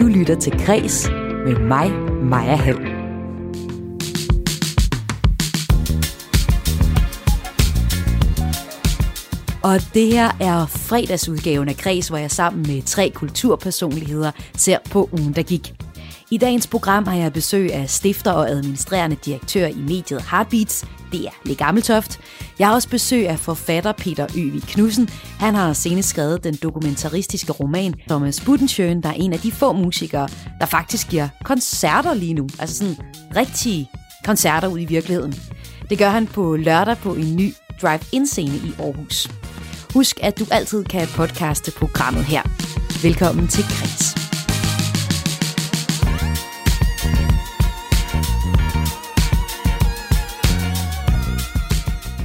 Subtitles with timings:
[0.00, 1.08] Du lytter til Græs
[1.46, 2.78] med mig, Maja Hall.
[9.62, 15.08] Og det her er fredagsudgaven af Græs, hvor jeg sammen med tre kulturpersonligheder ser på
[15.12, 15.87] ugen, der gik.
[16.30, 21.26] I dagens program har jeg besøg af stifter og administrerende direktør i mediet Heartbeats, det
[21.26, 22.20] er Le Gammeltoft.
[22.58, 25.08] Jeg har også besøg af forfatter Peter Øvig Knudsen.
[25.38, 29.72] Han har senest skrevet den dokumentaristiske roman Thomas Budensjøen, der er en af de få
[29.72, 30.28] musikere,
[30.60, 32.48] der faktisk giver koncerter lige nu.
[32.58, 32.96] Altså sådan
[33.36, 33.90] rigtige
[34.24, 35.34] koncerter ud i virkeligheden.
[35.90, 39.30] Det gør han på lørdag på en ny drive-in-scene i Aarhus.
[39.94, 42.42] Husk, at du altid kan podcaste programmet her.
[43.02, 44.37] Velkommen til Kreds.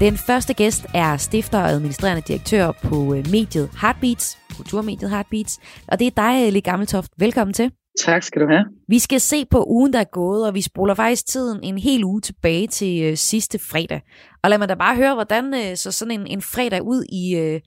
[0.07, 5.99] Den første gæst er stifter og administrerende direktør på øh, mediet Heartbeats, kulturmediet Heartbeats, og
[5.99, 7.11] det er dig, Eli Gammeltoft.
[7.19, 7.71] Velkommen til.
[7.99, 8.65] Tak skal du have.
[8.87, 12.03] Vi skal se på ugen, der er gået, og vi spoler faktisk tiden en hel
[12.03, 14.01] uge tilbage til øh, sidste fredag.
[14.43, 17.35] Og lad mig da bare høre, hvordan øh, så sådan en, en fredag ud i,
[17.37, 17.61] øh,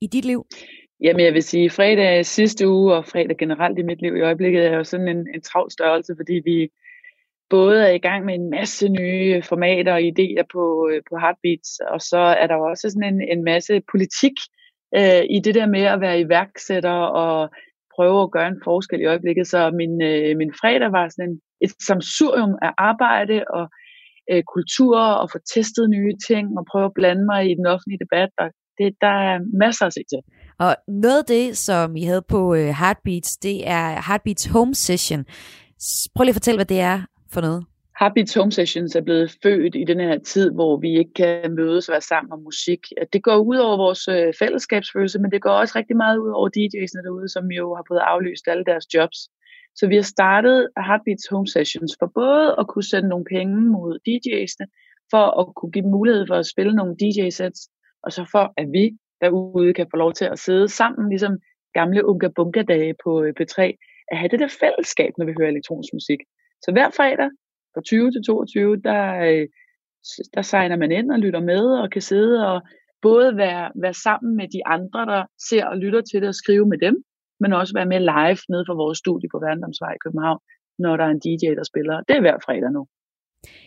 [0.00, 0.46] i dit liv?
[1.00, 4.66] Jamen jeg vil sige, fredag sidste uge og fredag generelt i mit liv i øjeblikket
[4.66, 6.68] er jo sådan en, en travl størrelse, fordi vi
[7.50, 11.70] både er i gang med en masse nye formater og idéer på, øh, på Heartbeats,
[11.92, 14.36] og så er der også sådan en, en masse politik
[14.98, 17.50] øh, i det der med at være iværksætter og
[17.96, 19.46] prøve at gøre en forskel i øjeblikket.
[19.46, 23.64] Så min, øh, min fredag var sådan en, et samsurium af arbejde og
[24.30, 28.02] øh, kultur og få testet nye ting og prøve at blande mig i den offentlige
[28.04, 28.30] debat.
[28.38, 28.48] Og
[28.78, 30.20] det, der er masser at se til.
[30.58, 35.24] Og noget af det, som I havde på øh, Heartbeats, det er Heartbeats Home Session.
[36.14, 36.98] Prøv lige at fortælle, hvad det er
[37.34, 37.64] for noget?
[38.02, 41.88] Happy Home Sessions er blevet født i den her tid, hvor vi ikke kan mødes
[41.88, 42.80] og være sammen om musik.
[43.12, 46.48] Det går ud over vores øh, fællesskabsfølelse, men det går også rigtig meget ud over
[46.56, 49.18] DJ'erne derude, som jo har fået aflyst alle deres jobs.
[49.78, 53.92] Så vi har startet Heartbeats Home Sessions for både at kunne sende nogle penge mod
[54.06, 54.66] DJ'erne,
[55.12, 57.60] for at kunne give dem mulighed for at spille nogle DJ-sets,
[58.04, 58.84] og så for at vi
[59.20, 61.34] derude kan få lov til at sidde sammen, ligesom
[61.74, 63.56] gamle Unga Bunga-dage på øh, P3,
[64.10, 66.20] at have det der fællesskab, når vi hører elektronisk musik.
[66.64, 67.30] Så hver fredag
[67.74, 69.46] fra 20 til 22, der, øh,
[70.34, 72.62] der signer man ind og lytter med og kan sidde og
[73.02, 76.66] både være, være sammen med de andre, der ser og lytter til det og skrive
[76.72, 76.94] med dem,
[77.40, 80.40] men også være med live nede for vores studie på Værendomsvej i København,
[80.78, 81.96] når der er en DJ, der spiller.
[82.08, 82.82] Det er hver fredag nu.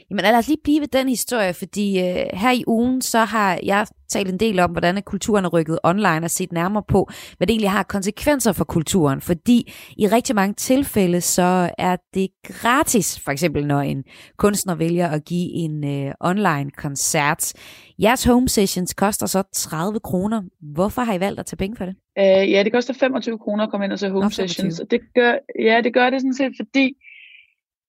[0.10, 3.60] Jamen lad os lige blive ved den historie, fordi øh, her i ugen, så har
[3.64, 7.48] jeg talt en del om, hvordan kulturen er rykket online og set nærmere på, hvad
[7.48, 9.22] det egentlig har konsekvenser for kulturen.
[9.22, 14.04] Fordi i rigtig mange tilfælde, så er det gratis, for eksempel når en
[14.38, 17.54] kunstner vælger at give en øh, online koncert.
[18.02, 20.42] Jeres home sessions koster så 30 kroner.
[20.62, 21.96] Hvorfor har I valgt at tage penge for det?
[22.20, 24.80] Uh, ja, det koster 25 kroner at komme ind og se home Nå, sessions.
[24.80, 26.94] Og det gør, ja, det gør det sådan set, fordi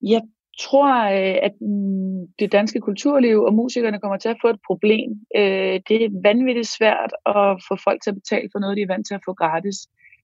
[0.03, 0.21] jeg
[0.59, 5.11] tror, øh, at mm, det danske kulturliv og musikerne kommer til at få et problem.
[5.37, 8.93] Øh, det er vanvittigt svært at få folk til at betale for noget, de er
[8.95, 9.77] vant til at få gratis.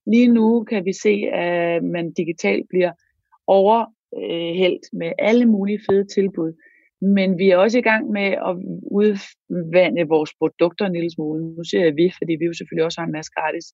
[0.06, 2.92] Lige nu kan vi se, at man digitalt bliver
[3.46, 6.52] overhældt med alle mulige fede tilbud.
[7.00, 8.54] Men vi er også i gang med at
[8.98, 11.54] udvande vores produkter en lille smule.
[11.56, 13.66] Nu siger jeg vi, fordi vi jo selvfølgelig også har en masse gratis.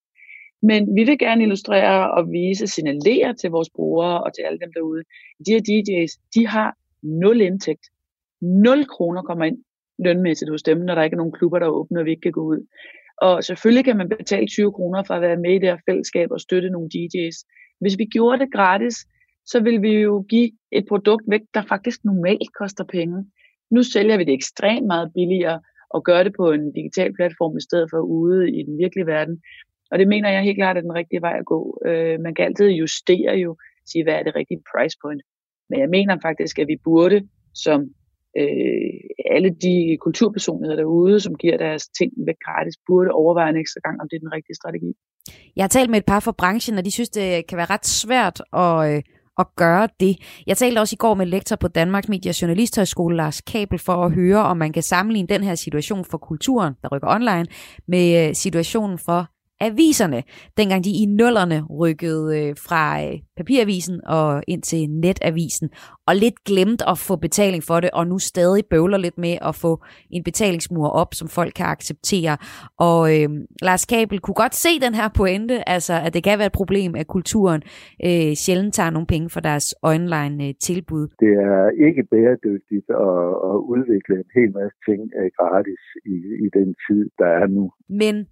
[0.63, 4.73] Men vi vil gerne illustrere og vise, signalere til vores brugere og til alle dem
[4.75, 5.03] derude.
[5.47, 7.87] De her DJ's, de har nul indtægt.
[8.41, 9.59] 0 kroner kommer ind
[10.05, 12.21] lønmæssigt hos dem, når der ikke er nogen klubber, der er åbne, og vi ikke
[12.21, 12.67] kan gå ud.
[13.23, 16.31] Og selvfølgelig kan man betale 20 kroner for at være med i det her fællesskab
[16.31, 17.39] og støtte nogle DJ's.
[17.81, 18.97] Hvis vi gjorde det gratis,
[19.47, 23.25] så vil vi jo give et produkt væk, der faktisk normalt koster penge.
[23.71, 25.61] Nu sælger vi det ekstremt meget billigere
[25.91, 29.43] og gør det på en digital platform i stedet for ude i den virkelige verden.
[29.91, 31.61] Og det mener jeg helt klart er den rigtige vej at gå.
[31.87, 33.57] Øh, man kan altid justere jo,
[33.87, 35.23] sige, hvad er det rigtige price point.
[35.71, 37.19] Men jeg mener faktisk, at vi burde,
[37.55, 37.81] som
[38.39, 39.01] øh,
[39.35, 44.01] alle de kulturpersonligheder derude, som giver deres ting væk gratis, burde overveje en ekstra gang,
[44.01, 44.91] om det er den rigtige strategi.
[45.57, 47.87] Jeg har talt med et par fra branchen, og de synes, det kan være ret
[47.87, 49.03] svært at, øh,
[49.39, 50.17] at gøre det.
[50.47, 54.13] Jeg talte også i går med lektor på Danmarks Media Journalisthøjskole, Lars Kabel, for at
[54.13, 57.47] høre, om man kan sammenligne den her situation for kulturen, der rykker online,
[57.89, 59.27] med øh, situationen for
[59.61, 60.23] aviserne,
[60.57, 65.69] dengang de i nullerne rykkede øh, fra øh, papiravisen og ind til netavisen,
[66.09, 69.55] og lidt glemt at få betaling for det, og nu stadig bøvler lidt med at
[69.55, 69.73] få
[70.11, 72.37] en betalingsmur op, som folk kan acceptere.
[72.79, 73.29] Og øh,
[73.63, 76.95] Lars Kabel kunne godt se den her pointe, altså at det kan være et problem,
[76.95, 77.63] at kulturen
[78.07, 81.07] øh, sjældent tager nogle penge for deres online øh, tilbud.
[81.25, 85.01] Det er ikke bæredygtigt at, at udvikle en hel masse ting
[85.39, 85.83] gratis
[86.15, 87.71] i, i den tid, der er nu.
[87.89, 88.27] Men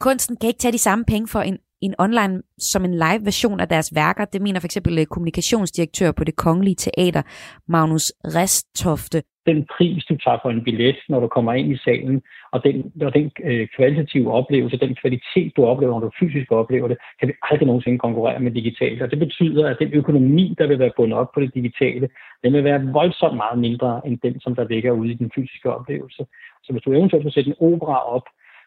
[0.00, 3.60] kunsten kan ikke tage de samme penge for en en online som en live version
[3.60, 4.24] af deres værker.
[4.24, 7.22] Det mener for eksempel øh, kommunikationsdirektør på det Kongelige Teater,
[7.68, 9.22] Magnus Restofte.
[9.46, 12.22] Den pris, du tager for en billet, når du kommer ind i salen,
[12.52, 16.88] og den, og den øh, kvalitative oplevelse, den kvalitet, du oplever, når du fysisk oplever
[16.88, 19.02] det, kan vi aldrig nogensinde konkurrere med digitalt.
[19.02, 22.08] Og det betyder, at den økonomi, der vil være bundet op på det digitale,
[22.44, 25.74] den vil være voldsomt meget mindre end den, som der ligger ude i den fysiske
[25.74, 26.26] oplevelse.
[26.64, 28.26] Så hvis du eventuelt vil sætte en opera op,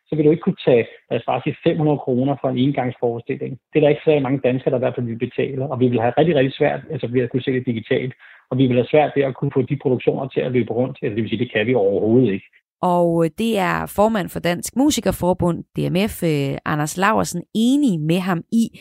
[0.09, 3.53] så vil du ikke kunne tage, lad os bare sige, 500 kroner for en engangsforestilling.
[3.69, 5.87] Det er der ikke så mange danskere, der i hvert fald vil betale, og vi
[5.87, 8.13] vil have rigtig, rigtig svært altså ved at kunne se det digitalt,
[8.49, 10.97] og vi vil have svært ved at kunne få de produktioner til at løbe rundt.
[11.01, 12.47] Altså, det vil sige, det kan vi overhovedet ikke.
[12.81, 18.43] Og øh, det er formand for Dansk Musikerforbund, DMF, øh, Anders Laversen, enig med ham
[18.51, 18.79] i.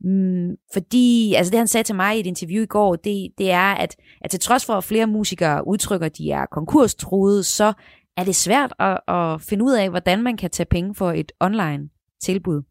[0.00, 3.50] Mm, fordi, altså det han sagde til mig i et interview i går, det, det
[3.50, 7.72] er, at, at til trods for, at flere musikere udtrykker, at de er konkurstruede, så
[8.16, 11.32] er det svært at, at finde ud af, hvordan man kan tage penge for et
[11.40, 11.90] online
[12.20, 12.62] tilbud?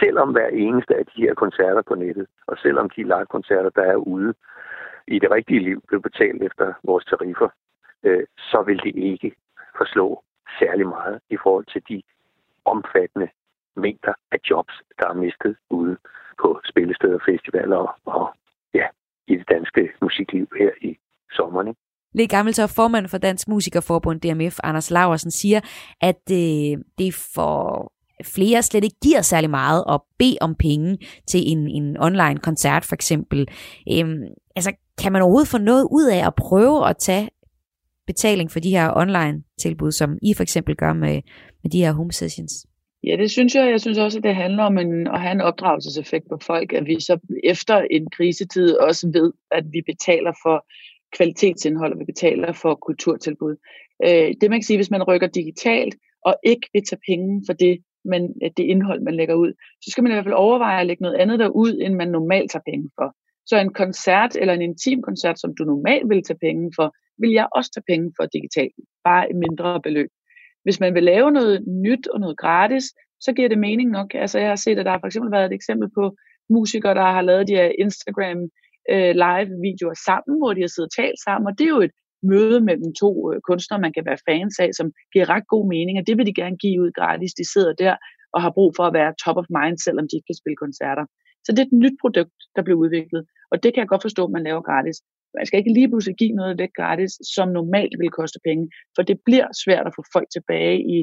[0.00, 3.96] Selvom hver eneste af de her koncerter på nettet, og selvom de live-koncerter, der er
[3.96, 4.34] ude
[5.08, 7.48] i det rigtige liv, blev betalt efter vores tariffer,
[8.02, 9.32] øh, så vil det ikke
[9.76, 10.22] forslå
[10.58, 12.02] særlig meget i forhold til de
[12.64, 13.28] omfattende
[13.76, 15.96] mængder af jobs, der er mistet ude
[16.42, 18.34] på spillesteder, festivaler og, og
[18.74, 18.86] ja,
[19.26, 20.98] i det danske musikliv her i
[21.30, 21.68] sommeren.
[21.68, 21.80] Ikke?
[22.14, 25.60] Le Gammeltoft, formand for Dansk Musikerforbund DMF, Anders Laversen, siger,
[26.00, 27.92] at øh, det for
[28.24, 32.84] flere slet ikke giver særlig meget at bede om penge til en, en online koncert
[32.84, 33.48] for eksempel.
[33.92, 34.22] Øhm,
[34.56, 34.72] altså,
[35.02, 37.28] kan man overhovedet få noget ud af at prøve at tage
[38.06, 41.22] betaling for de her online tilbud, som I for eksempel gør med,
[41.62, 42.52] med de her home sessions?
[43.04, 43.70] Ja, det synes jeg.
[43.70, 46.86] Jeg synes også, at det handler om en, at have en opdragelseseffekt på folk, at
[46.86, 50.66] vi så efter en krisetid også ved, at vi betaler for
[51.16, 53.56] kvalitetsindhold, og vi betaler for kulturtilbud.
[54.04, 57.52] Øh, det man kan sige, hvis man rykker digitalt, og ikke vil tage penge for
[57.52, 59.52] det, men øh, det indhold, man lægger ud,
[59.82, 62.50] så skal man i hvert fald overveje at lægge noget andet derud, end man normalt
[62.50, 63.16] tager penge for.
[63.46, 67.30] Så en koncert eller en intim koncert, som du normalt vil tage penge for, vil
[67.30, 68.74] jeg også tage penge for digitalt,
[69.04, 70.10] bare et mindre beløb.
[70.62, 72.84] Hvis man vil lave noget nyt og noget gratis,
[73.20, 74.14] så giver det mening nok.
[74.14, 76.16] Altså jeg har set, at der har for eksempel været et eksempel på
[76.50, 78.48] musikere, der har lavet de her Instagram
[78.92, 81.96] øh, live-videoer sammen, hvor de har siddet og talt sammen, og det er jo et
[82.32, 85.94] møde mellem to øh, kunstnere, man kan være fans af, som giver ret god mening,
[85.98, 87.32] og det vil de gerne give ud gratis.
[87.40, 87.94] De sidder der
[88.34, 91.04] og har brug for at være top of mind, selvom de ikke kan spille koncerter.
[91.44, 93.22] Så det er et nyt produkt, der bliver udviklet,
[93.52, 94.96] og det kan jeg godt forstå, at man laver gratis.
[95.36, 99.02] Man skal ikke lige pludselig give noget væk gratis, som normalt vil koste penge, for
[99.02, 100.98] det bliver svært at få folk tilbage i,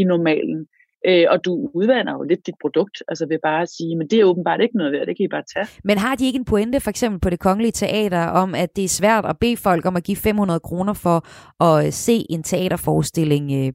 [0.00, 0.66] i normalen.
[1.06, 4.20] Øh, og du udvander jo lidt dit produkt, altså ved bare at sige, men det
[4.20, 5.66] er åbenbart ikke noget værd, det kan I bare tage.
[5.84, 8.84] Men har de ikke en pointe, for eksempel på det kongelige teater, om at det
[8.84, 11.18] er svært at bede folk om at give 500 kroner for
[11.64, 13.72] at øh, se en teaterforestilling øh,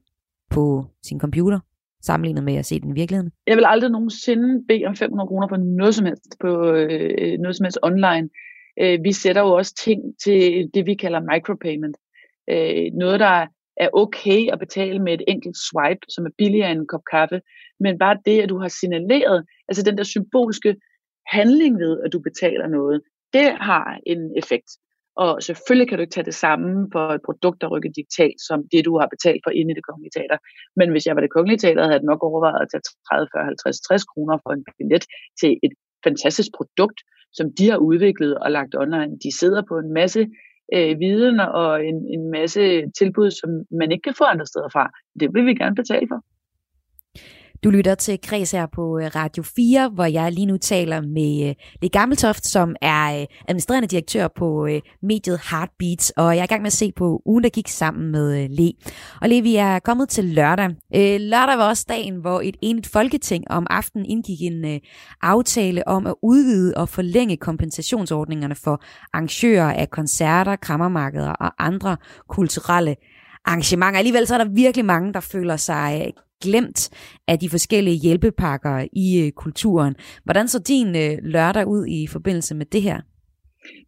[0.50, 1.60] på sin computer?
[2.02, 3.32] sammenlignet med at se den i virkeligheden?
[3.46, 7.56] Jeg vil aldrig nogensinde bede om 500 kroner for noget som helst, på øh, noget
[7.56, 8.28] som helst online.
[8.80, 11.96] Øh, vi sætter jo også ting til det, vi kalder micropayment.
[12.50, 13.46] Øh, noget, der
[13.76, 17.40] er okay at betale med et enkelt swipe, som er billigere end en kop kaffe,
[17.80, 20.76] men bare det, at du har signaleret, altså den der symbolske
[21.26, 23.02] handling ved, at du betaler noget,
[23.32, 24.70] det har en effekt.
[25.16, 28.58] Og selvfølgelig kan du ikke tage det samme for et produkt, der rykker digitalt, som
[28.72, 30.38] det, du har betalt for inde i det kongelige teater.
[30.78, 33.44] Men hvis jeg var det kongelige teater, havde jeg nok overvejet at tage 30, 40,
[33.44, 35.04] 50, 60 kroner for en billet
[35.40, 35.72] til et
[36.06, 36.98] fantastisk produkt,
[37.38, 39.12] som de har udviklet og lagt online.
[39.24, 40.22] De sidder på en masse
[40.74, 44.90] øh, viden og en, en masse tilbud, som man ikke kan få andre steder fra.
[45.20, 46.20] Det vil vi gerne betale for.
[47.64, 51.48] Du lytter til Kreds her på øh, Radio 4, hvor jeg lige nu taler med
[51.48, 54.68] øh, Le Gammeltoft, som er øh, administrerende direktør på
[55.02, 58.12] mediet Heartbeats, og jeg er i gang med at se på ugen, der gik sammen
[58.12, 58.72] med Le.
[59.22, 60.68] Og Le, vi er kommet til lørdag.
[61.20, 64.80] Lørdag var også dagen, hvor et enigt folketing om aftenen indgik en
[65.22, 68.82] aftale om at udvide og forlænge kompensationsordningerne for
[69.12, 71.96] arrangører af koncerter, krammermarkeder og andre
[72.28, 72.96] kulturelle
[73.44, 73.98] arrangementer.
[73.98, 76.12] Alligevel så er der virkelig mange, der føler sig
[76.42, 76.90] glemt
[77.28, 79.94] af de forskellige hjælpepakker i øh, kulturen.
[80.24, 83.00] Hvordan så din øh, lørdag ud i forbindelse med det her?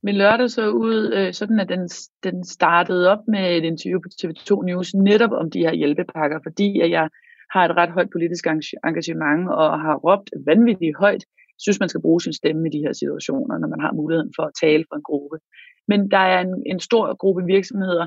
[0.03, 1.89] Min lørdag så ud øh, sådan, at den,
[2.23, 6.81] den startede op med et interview på TV2 News netop om de her hjælpepakker, fordi
[6.81, 7.09] at jeg
[7.53, 8.47] har et ret højt politisk
[8.89, 11.25] engagement og har råbt vanvittigt højt.
[11.59, 14.43] Synes, man skal bruge sin stemme i de her situationer, når man har muligheden for
[14.43, 15.37] at tale for en gruppe.
[15.89, 18.07] Men der er en, en stor gruppe virksomheder,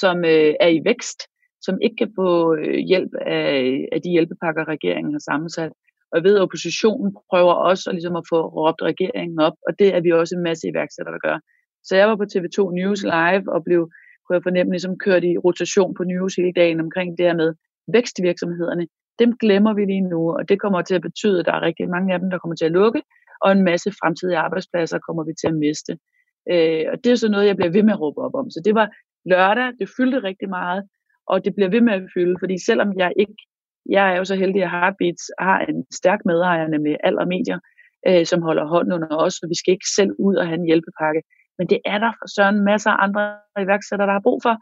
[0.00, 1.20] som øh, er i vækst,
[1.60, 5.72] som ikke kan få øh, hjælp af, af de hjælpepakker, regeringen har sammensat.
[6.10, 9.78] Og jeg ved, at oppositionen prøver også at, ligesom at få råbt regeringen op, og
[9.78, 11.38] det er vi også en masse iværksættere, der gør.
[11.84, 13.80] Så jeg var på TV2 News live og blev,
[14.24, 17.54] kunne jeg fornemme, ligesom kørt i rotation på news hele dagen omkring det her med
[17.92, 18.86] vækstvirksomhederne.
[19.18, 21.88] dem glemmer vi lige nu, og det kommer til at betyde, at der er rigtig
[21.88, 23.02] mange af dem, der kommer til at lukke,
[23.42, 25.92] og en masse fremtidige arbejdspladser kommer vi til at miste.
[26.52, 28.50] Øh, og det er så noget, jeg bliver ved med at råbe op om.
[28.50, 28.88] Så det var
[29.32, 30.88] lørdag, det fyldte rigtig meget,
[31.26, 33.36] og det bliver ved med at fylde, fordi selvom jeg ikke,
[33.96, 37.58] jeg er jo så heldig, at Heartbeats har en stærk medejer, nemlig Aller Medier,
[38.08, 40.66] øh, som holder hånden under os, og vi skal ikke selv ud og have en
[40.70, 41.22] hjælpepakke.
[41.58, 43.22] Men det er der for søren masser af andre
[43.64, 44.56] iværksættere, der har brug for,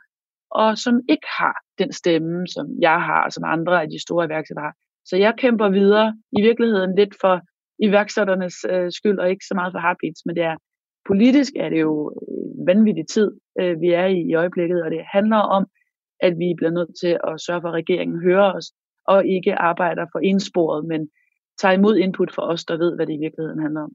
[0.50, 4.26] og som ikke har den stemme, som jeg har, og som andre af de store
[4.26, 4.74] iværksættere har.
[5.04, 7.40] Så jeg kæmper videre i virkeligheden lidt for
[7.86, 10.56] iværksætternes øh, skyld, og ikke så meget for Heartbeats, men det er
[11.06, 11.92] politisk er det jo
[12.58, 13.30] en vanvittig tid,
[13.60, 15.66] øh, vi er i i øjeblikket, og det handler om,
[16.20, 18.72] at vi bliver nødt til at sørge for, at regeringen hører os,
[19.08, 21.08] og ikke arbejder for indsporet, men
[21.60, 23.92] tager imod input fra os, der ved, hvad det i virkeligheden handler om.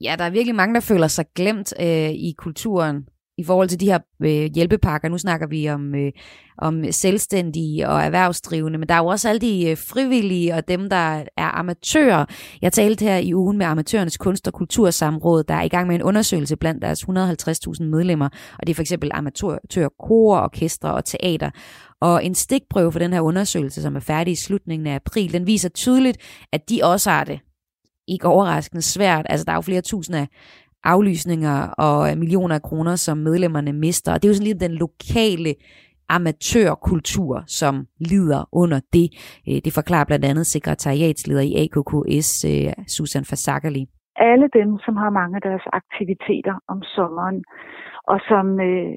[0.00, 3.80] Ja, der er virkelig mange, der føler sig glemt øh, i kulturen i forhold til
[3.80, 5.08] de her øh, hjælpepakker.
[5.08, 6.12] Nu snakker vi om, øh,
[6.58, 10.88] om selvstændige og erhvervsdrivende, men der er jo også alle de øh, frivillige og dem,
[10.90, 12.24] der er amatører.
[12.62, 15.94] Jeg talte her i ugen med Amatørernes Kunst- og Kultursamråd, der er i gang med
[15.94, 21.04] en undersøgelse blandt deres 150.000 medlemmer, og det er for eksempel amatører, kor, orkestre og
[21.04, 21.50] teater.
[22.00, 25.46] Og en stikprøve for den her undersøgelse, som er færdig i slutningen af april, den
[25.46, 26.18] viser tydeligt,
[26.52, 27.40] at de også har det
[28.08, 29.26] ikke overraskende svært.
[29.28, 30.28] Altså, der er jo flere tusinde af
[30.84, 34.12] aflysninger og øh, millioner af kroner, som medlemmerne mister.
[34.12, 35.54] Og det er jo sådan lidt den lokale
[36.08, 39.08] amatørkultur, som lider under det.
[39.48, 43.84] Øh, det forklarer blandt andet sekretariatsleder i AKKS, øh, Susan Fasakali.
[44.16, 47.44] Alle dem, som har mange af deres aktiviteter om sommeren,
[48.04, 48.92] og som øh,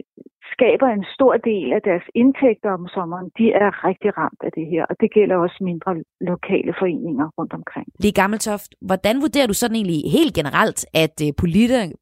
[0.54, 4.66] skaber en stor del af deres indtægter om sommeren, de er rigtig ramt af det
[4.74, 5.92] her, og det gælder også mindre
[6.32, 7.88] lokale foreninger rundt omkring.
[8.00, 11.30] Lige Gammeltoft, hvordan vurderer du sådan egentlig helt generelt, at øh,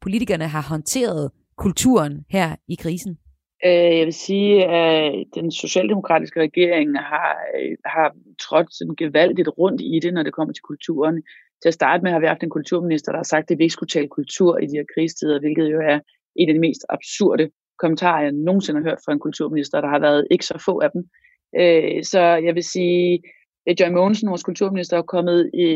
[0.04, 1.30] politikerne har håndteret
[1.64, 3.18] kulturen her i krisen?
[3.66, 8.08] Øh, jeg vil sige, at den socialdemokratiske regering har, øh, har
[8.40, 11.22] trådt sådan gevaldigt rundt i det, når det kommer til kulturen.
[11.62, 13.72] Til at starte med har vi haft en kulturminister, der har sagt, at vi ikke
[13.72, 15.98] skulle tale kultur i de her krigstider, hvilket jo er
[16.36, 19.80] en af de mest absurde kommentarer, jeg nogensinde har hørt fra en kulturminister.
[19.80, 21.02] Der har været ikke så få af dem.
[21.60, 23.22] Øh, så jeg vil sige,
[23.66, 25.66] at Joy Mogensen, vores kulturminister, er kommet i,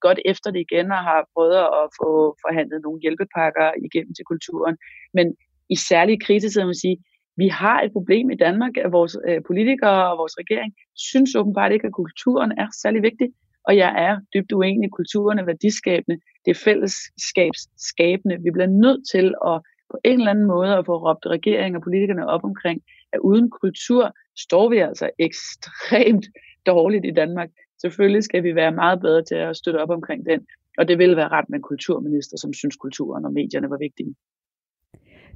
[0.00, 2.10] godt efter det igen og har prøvet at få
[2.44, 4.76] forhandlet nogle hjælpepakker igennem til kulturen.
[5.14, 5.26] Men
[5.74, 6.98] i særlige krisetider må man sige,
[7.36, 10.70] vi har et problem i Danmark, at vores øh, politikere og vores regering
[11.10, 13.28] synes åbenbart ikke, at kulturen er særlig vigtig.
[13.68, 14.90] Og jeg er dybt uenig.
[14.90, 16.16] Kulturen er værdiskabende.
[16.44, 18.36] Det er fællesskabsskabende.
[18.44, 19.56] Vi bliver nødt til at
[19.90, 23.50] på en eller anden måde at få råbt regeringen og politikerne op omkring, at uden
[23.50, 26.26] kultur står vi altså ekstremt
[26.66, 27.50] dårligt i Danmark.
[27.80, 30.40] Selvfølgelig skal vi være meget bedre til at støtte op omkring den,
[30.78, 34.14] og det ville være ret med en kulturminister, som synes kulturen og medierne var vigtige.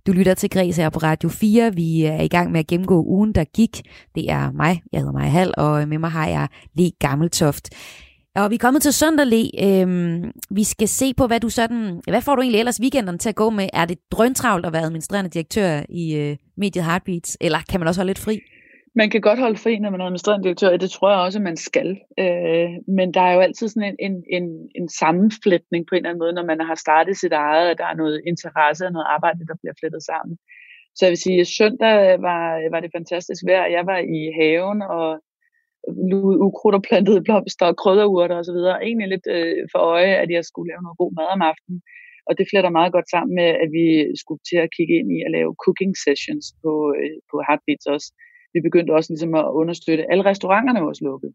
[0.07, 1.75] Du lytter til Græs her på Radio 4.
[1.75, 3.83] Vi er i gang med at gennemgå ugen, der gik.
[4.15, 7.71] Det er mig, jeg hedder Maja Hall, og med mig har jeg Le Gammeltoft.
[8.37, 9.43] Og vi er kommet til søndag, Le.
[9.67, 12.01] Øhm, vi skal se på, hvad du sådan...
[12.09, 13.69] Hvad får du egentlig ellers weekenden til at gå med?
[13.73, 18.01] Er det drøntravlt at være administrerende direktør i øh, mediet Heartbeats, eller kan man også
[18.01, 18.39] holde lidt fri?
[18.95, 21.43] Man kan godt holde fri, når man er administrerende direktør, det tror jeg også, at
[21.51, 21.89] man skal.
[22.23, 22.69] Øh,
[22.99, 24.47] men der er jo altid sådan en, en, en,
[24.79, 27.87] en sammenflætning på en eller anden måde, når man har startet sit eget, at der
[27.87, 30.35] er noget interesse og noget arbejde, der bliver flettet sammen.
[30.97, 31.97] Så jeg vil sige, at søndag
[32.29, 32.43] var,
[32.75, 33.67] var det fantastisk vejr.
[33.77, 35.09] Jeg var i haven og
[36.11, 38.59] luet ukrudt og plantede blomster og krydderurter osv.
[38.89, 41.81] Egentlig lidt øh, for øje, at jeg skulle lave noget god mad om aftenen.
[42.29, 43.87] Og det fletter meget godt sammen med, at vi
[44.23, 48.09] skulle til at kigge ind i at lave cooking sessions på, øh, på Heartbeats også.
[48.55, 50.11] Vi begyndte også ligesom at understøtte.
[50.11, 51.33] Alle restauranterne er også lukket.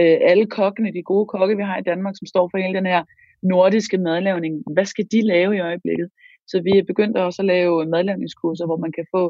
[0.00, 2.86] Øh, alle kokkene, de gode kokke, vi har i Danmark, som står for hele den
[2.94, 3.02] her
[3.42, 6.08] nordiske madlavning, hvad skal de lave i øjeblikket?
[6.50, 9.22] Så vi er begyndt også at lave madlavningskurser, hvor man kan få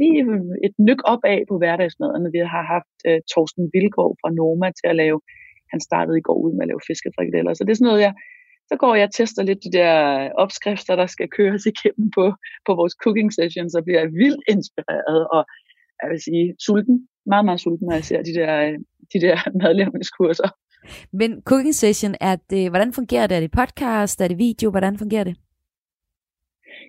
[0.00, 0.20] lige
[0.66, 2.32] et nyk op af på hverdagsmaden.
[2.36, 5.18] Vi har haft uh, Torsten Vilgaard fra Noma til at lave,
[5.72, 7.52] han startede i går ud med at lave fiskefrikadeller.
[7.54, 8.14] Så det er sådan noget, jeg,
[8.70, 9.94] så går jeg og tester lidt de der
[10.42, 12.24] opskrifter, der skal køres igennem på,
[12.66, 15.42] på vores cooking sessions, og bliver vildt inspireret, og
[16.00, 16.96] jeg vil sige, sulten,
[17.32, 18.54] meget, meget sulten, når jeg ser de der,
[19.12, 20.50] de der madlavningskurser.
[21.12, 23.36] Men cooking session, er det, hvordan fungerer det?
[23.36, 24.20] Er det podcast?
[24.20, 24.70] Er det video?
[24.70, 25.36] Hvordan fungerer det?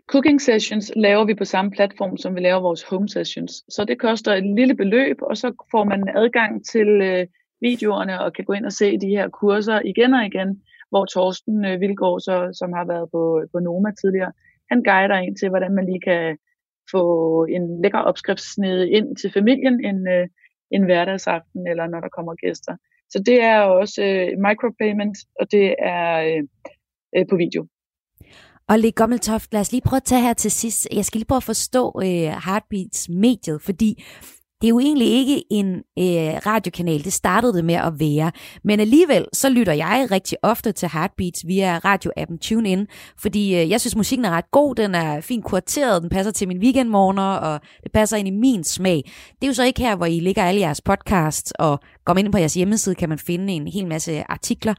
[0.07, 3.51] Cooking sessions laver vi på samme platform, som vi laver vores home sessions.
[3.69, 7.27] Så det koster et lille beløb, og så får man adgang til øh,
[7.62, 11.65] videoerne og kan gå ind og se de her kurser igen og igen, hvor Torsten
[11.65, 14.31] øh, Vilgaard, så, som har været på, på Noma tidligere,
[14.71, 16.38] han guider ind til, hvordan man lige kan
[16.91, 17.03] få
[17.45, 20.27] en lækker opskriftsnede ind til familien en, øh,
[20.71, 22.75] en hverdagsaften, eller når der kommer gæster.
[23.10, 26.43] Så det er også øh, micropayment, og det er øh,
[27.15, 27.67] øh, på video.
[28.71, 30.87] Og Lee Gommeltoft, lad os lige prøve at tage her til sidst.
[30.91, 32.07] Jeg skal lige prøve at forstå øh,
[32.45, 34.03] Heartbeats mediet, fordi
[34.61, 38.31] det er jo egentlig ikke en øh, radiokanal, det startede det med at være.
[38.63, 42.87] Men alligevel, så lytter jeg rigtig ofte til Heartbeats via radioappen TuneIn,
[43.19, 46.47] fordi øh, jeg synes, musikken er ret god, den er fint kurateret, den passer til
[46.47, 49.11] min weekendmorgener, og det passer ind i min smag.
[49.31, 52.31] Det er jo så ikke her, hvor I ligger alle jeres podcasts, og går ind
[52.31, 54.73] på jeres hjemmeside, kan man finde en hel masse artikler.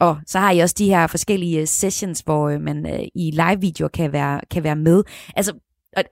[0.00, 3.30] Og så har I også de her forskellige øh, sessions, hvor øh, man øh, i
[3.30, 5.02] live-videoer kan være, kan være med.
[5.36, 5.52] Altså,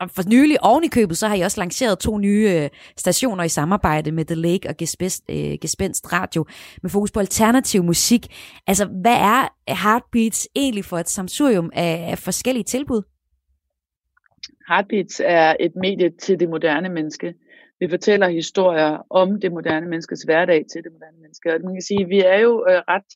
[0.00, 3.44] og for nylig oven i købet, så har I også lanceret to nye øh, stationer
[3.44, 6.46] i samarbejde med The Lake og Gespenst, øh, Gespenst Radio
[6.82, 8.26] med fokus på alternativ musik.
[8.66, 9.48] Altså, hvad er
[9.82, 13.02] Heartbeats egentlig for et samsurium af, af forskellige tilbud?
[14.68, 17.34] Heartbeats er et medie til det moderne menneske.
[17.80, 21.54] Vi fortæller historier om det moderne menneskes hverdag til det moderne menneske.
[21.54, 23.10] Og man kan sige, at vi er jo øh, ret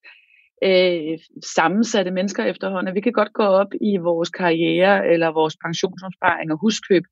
[0.68, 1.18] øh,
[1.56, 2.94] sammensatte mennesker efterhånden.
[2.94, 7.04] Vi kan godt gå op i vores karriere eller vores pensionsopsparing og huskøb,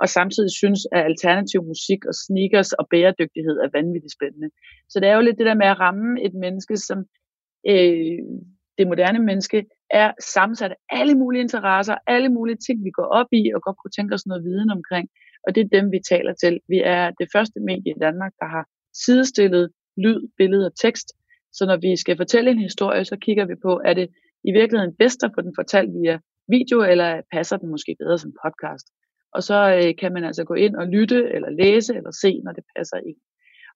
[0.00, 4.48] og samtidig synes, at alternativ musik og sneakers og bæredygtighed er vanvittigt spændende.
[4.88, 6.98] Så det er jo lidt det der med at ramme et menneske, som
[7.72, 8.18] øh,
[8.78, 13.30] det moderne menneske er sammensat af alle mulige interesser, alle mulige ting, vi går op
[13.32, 15.08] i og godt kunne tænke os noget viden omkring.
[15.46, 16.60] Og det er dem, vi taler til.
[16.68, 18.64] Vi er det første medie i Danmark, der har
[19.04, 21.08] sidestillet lyd, billede og tekst
[21.52, 24.08] så når vi skal fortælle en historie, så kigger vi på, er det
[24.44, 28.32] i virkeligheden bedst at få den fortalt via video, eller passer den måske bedre som
[28.44, 28.86] podcast?
[29.34, 32.52] Og så øh, kan man altså gå ind og lytte, eller læse, eller se, når
[32.52, 33.16] det passer ind.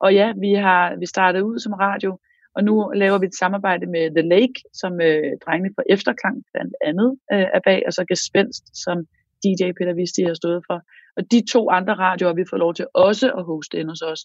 [0.01, 2.19] Og ja, vi har vi startede ud som radio,
[2.57, 6.75] og nu laver vi et samarbejde med The Lake, som øh, drengene fra Efterklang blandt
[6.89, 8.97] andet øh, er bag, og så Gespenst, som
[9.43, 10.79] DJ Peter Visti har stået for.
[11.17, 14.21] Og de to andre radioer, vi får lov til også at hoste ind hos os.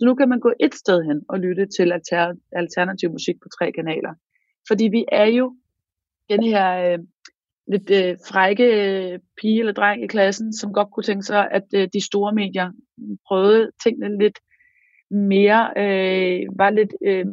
[0.00, 3.48] Så nu kan man gå et sted hen og lytte til alter, alternativ musik på
[3.58, 4.14] tre kanaler.
[4.68, 5.56] Fordi vi er jo
[6.30, 6.98] den her øh,
[7.72, 11.64] lidt øh, frække øh, pige eller dreng i klassen, som godt kunne tænke sig, at
[11.74, 12.70] øh, de store medier
[13.28, 14.38] prøvede tingene lidt
[15.10, 17.26] mere, øh, var lidt øh,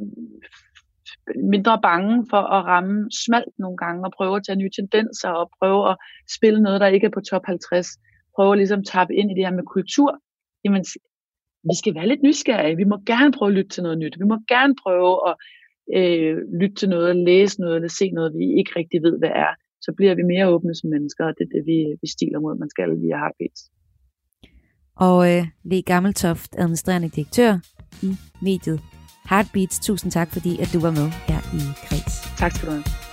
[1.36, 5.51] mindre bange for at ramme smalt nogle gange, og prøve at tage nye tendenser, og
[5.59, 5.97] prøve at
[6.36, 7.87] spille noget, der ikke er på top 50.
[8.35, 10.20] Prøve at ligesom tappe ind i det her med kultur.
[10.63, 10.85] Jamen,
[11.63, 12.77] vi skal være lidt nysgerrige.
[12.77, 14.20] Vi må gerne prøve at lytte til noget nyt.
[14.20, 15.35] Vi må gerne prøve at
[15.98, 19.51] øh, lytte til noget, læse noget, eller se noget, vi ikke rigtig ved, hvad er.
[19.81, 22.57] Så bliver vi mere åbne som mennesker, og det er det, vi, vi stiler mod.
[22.57, 23.61] Man skal via Heartbeats.
[24.96, 27.53] Og øh, Le Gammeltoft, administrerende direktør
[28.03, 28.09] i
[28.41, 28.79] mediet
[29.29, 29.79] Heartbeats.
[29.79, 32.15] Tusind tak, fordi at du var med her i Kreds.
[32.37, 33.06] Tak skal du have.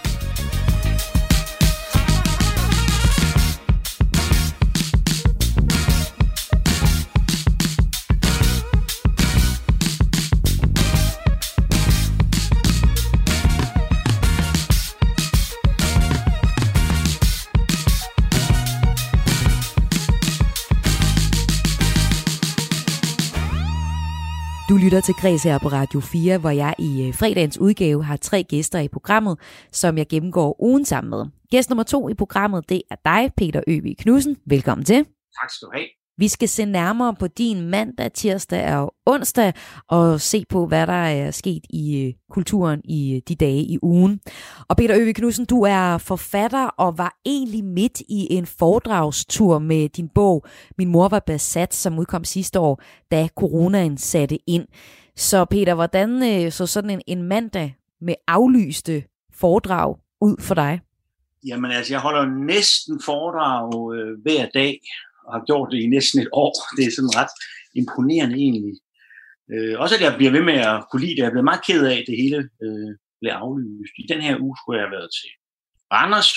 [24.68, 28.16] Du lytter til Græs her på Radio 4, hvor jeg i øh, fredagens udgave har
[28.16, 29.38] tre gæster i programmet,
[29.72, 31.26] som jeg gennemgår ugen sammen med.
[31.50, 34.36] Gæst nummer to i programmet, det er dig, Peter Øby Knudsen.
[34.46, 34.96] Velkommen til.
[35.40, 36.03] Tak skal du have.
[36.18, 39.52] Vi skal se nærmere på din mandag, tirsdag og onsdag
[39.88, 43.78] og se på, hvad der er sket i øh, kulturen i øh, de dage i
[43.82, 44.20] ugen.
[44.68, 49.88] Og Peter Øvig Knudsen, du er forfatter og var egentlig midt i en foredragstur med
[49.88, 50.46] din bog
[50.78, 54.66] Min mor var besat, som udkom sidste år, da coronaen satte ind.
[55.16, 60.80] Så Peter, hvordan øh, så sådan en, en mandag med aflyste foredrag ud for dig?
[61.46, 64.80] Jamen altså, jeg holder næsten foredrag øh, hver dag,
[65.26, 66.52] og har gjort det i næsten et år.
[66.76, 67.32] Det er sådan ret
[67.80, 68.76] imponerende egentlig.
[69.52, 71.22] Øh, også at jeg bliver ved med at kunne lide det.
[71.22, 73.94] Jeg er meget ked af, at det hele øh, blev aflyst.
[74.02, 75.30] I den her uge skulle jeg have været til
[75.94, 76.30] Randers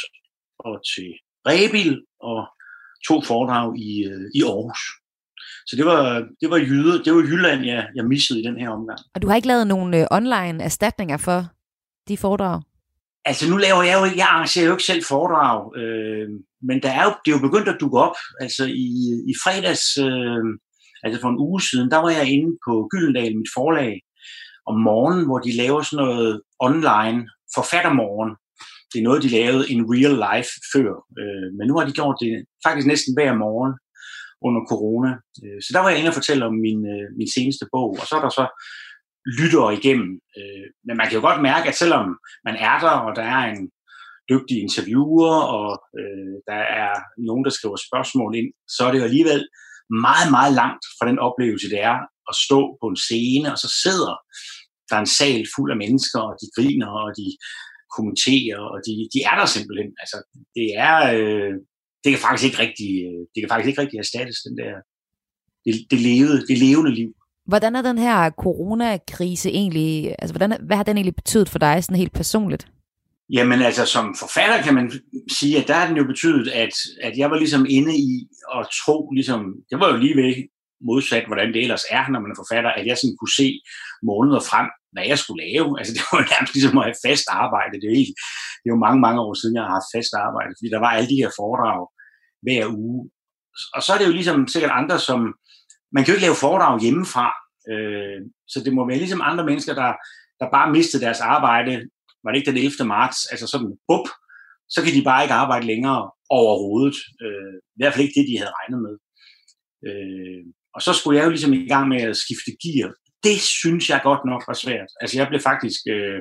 [0.66, 1.10] og til
[1.50, 1.94] Rebil
[2.30, 2.40] og
[3.08, 4.82] to foredrag i, øh, i Aarhus.
[5.68, 6.02] Så det var,
[6.42, 9.00] det var Jyde, det var Jylland, jeg, jeg missede i den her omgang.
[9.16, 11.40] Og du har ikke lavet nogen øh, online erstatninger for
[12.08, 12.62] de foredrag?
[13.30, 16.28] Altså nu laver jeg jo ikke, jeg arrangerer jo ikke selv foredrag, øh,
[16.68, 18.18] men der er jo, det er jo begyndt at dukke op.
[18.44, 18.90] Altså i,
[19.32, 20.44] i fredags, øh,
[21.04, 23.94] altså for en uge siden, der var jeg inde på Gyldendal, mit forlag,
[24.70, 27.20] om morgenen, hvor de laver sådan noget online
[27.56, 28.32] forfattermorgen.
[28.92, 32.18] Det er noget, de lavede in real life før, øh, men nu har de gjort
[32.24, 32.34] det
[32.66, 33.74] faktisk næsten hver morgen
[34.48, 35.12] under corona.
[35.44, 38.06] Øh, så der var jeg inde og fortælle om min, øh, min seneste bog, og
[38.08, 38.46] så er der så
[39.40, 40.12] lyttere igennem.
[40.38, 42.06] Øh, men man kan jo godt mærke, at selvom
[42.48, 43.64] man er der, og der er en
[44.32, 46.94] dygtig interviewer, og øh, der er
[47.28, 49.42] nogen, der skriver spørgsmål ind, så er det jo alligevel
[50.08, 51.98] meget, meget langt fra den oplevelse, det er
[52.32, 54.14] at stå på en scene, og så sidder
[54.88, 57.28] der er en sal fuld af mennesker, og de griner, og de
[57.96, 59.90] kommenterer, og de, de er der simpelthen.
[60.04, 60.18] Altså,
[60.58, 61.54] det er, øh,
[62.04, 64.74] det kan faktisk ikke rigtig, øh, det kan faktisk ikke rigtig erstattes, den der,
[65.66, 67.12] det, det, levede, det levende liv.
[67.48, 71.84] Hvordan er den her coronakrise egentlig, altså hvordan, hvad har den egentlig betydet for dig
[71.84, 72.68] sådan helt personligt?
[73.30, 74.92] Jamen altså, som forfatter kan man
[75.32, 78.68] sige, at der har den jo betydet, at, at jeg var ligesom inde i at
[78.82, 80.34] tro, ligesom, det var jo lige ved
[80.90, 83.48] modsat, hvordan det ellers er, når man er forfatter, at jeg sådan kunne se
[84.12, 85.70] måneder frem, hvad jeg skulle lave.
[85.80, 87.74] Altså det var nærmest ligesom at have fast arbejde.
[87.80, 88.16] Det er jo, helt,
[88.62, 90.92] det er jo mange, mange år siden, jeg har haft fast arbejde, fordi der var
[90.96, 91.82] alle de her foredrag
[92.46, 93.00] hver uge.
[93.76, 95.20] Og så er det jo ligesom sikkert andre, som,
[95.94, 97.28] man kan jo ikke lave foredrag hjemmefra,
[97.72, 98.20] øh,
[98.52, 99.92] så det må være ligesom andre mennesker, der,
[100.40, 101.74] der bare mistede deres arbejde,
[102.24, 102.88] var det ikke den 11.
[102.96, 104.08] marts, altså sådan, bup,
[104.74, 106.98] så kan de bare ikke arbejde længere overhovedet.
[107.26, 108.96] Øh, I hvert fald ikke det, de havde regnet med.
[109.88, 110.44] Øh,
[110.76, 112.90] og så skulle jeg jo ligesom i gang med at skifte gear.
[113.28, 114.90] Det synes jeg godt nok var svært.
[115.02, 116.20] Altså jeg blev faktisk, øh,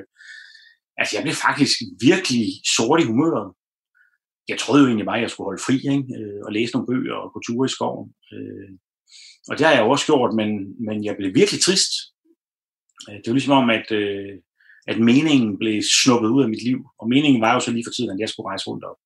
[0.99, 1.75] altså jeg blev faktisk
[2.09, 3.49] virkelig sort i humøret.
[4.51, 6.09] Jeg troede jo egentlig bare, at jeg skulle holde fri ikke?
[6.19, 8.07] Øh, og læse nogle bøger og gå ture i skoven.
[8.33, 8.69] Øh,
[9.49, 10.49] og det har jeg også gjort, men,
[10.85, 11.91] men jeg blev virkelig trist.
[13.09, 14.33] Øh, det var ligesom om, at, øh,
[14.91, 16.79] at meningen blev snuppet ud af mit liv.
[16.99, 18.99] Og meningen var jo så lige for tiden, at jeg skulle rejse rundt op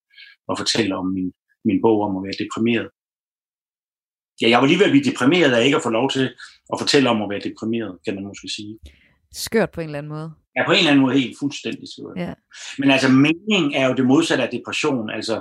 [0.49, 1.29] og fortælle om min,
[1.67, 2.89] min bog om at være deprimeret
[4.41, 6.25] ja, jeg var lige ved at blive deprimeret af ikke at få lov til
[6.73, 8.79] at fortælle om at være deprimeret, kan man måske sige.
[9.33, 10.31] Skørt på en eller anden måde.
[10.55, 12.17] Ja, på en eller anden måde helt fuldstændig skørt.
[12.17, 12.33] Ja.
[12.79, 15.09] Men altså, mening er jo det modsatte af depression.
[15.09, 15.35] Altså,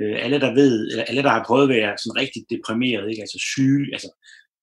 [0.00, 3.22] øh, alle der ved, eller alle der har prøvet at være sådan rigtig deprimeret, ikke?
[3.22, 4.08] altså syge, altså,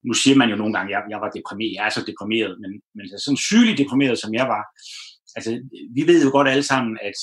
[0.07, 2.53] nu siger man jo nogle gange, at jeg, jeg var deprimeret, jeg er så deprimeret,
[2.61, 4.63] men, men altså, sådan sygeligt deprimeret, som jeg var,
[5.37, 5.51] altså,
[5.95, 7.17] vi ved jo godt alle sammen, at,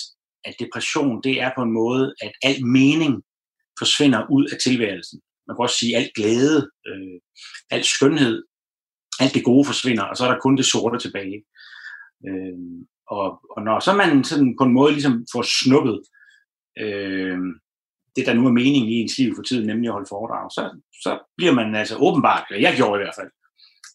[0.45, 3.12] at depression, det er på en måde, at al mening
[3.81, 7.21] forsvinder ud af tilværelsen man kan også sige, alt glæde, øh,
[7.71, 8.45] alt skønhed,
[9.21, 11.38] alt det gode forsvinder, og så er der kun det sorte tilbage.
[12.29, 12.59] Øh,
[13.09, 15.99] og, og når så man sådan på en måde ligesom får snuppet
[16.83, 17.38] øh,
[18.16, 20.62] det, der nu er meningen i ens liv for tiden, nemlig at holde foredrag, så,
[21.02, 23.31] så bliver man altså åbenbart, eller jeg gjorde i hvert fald,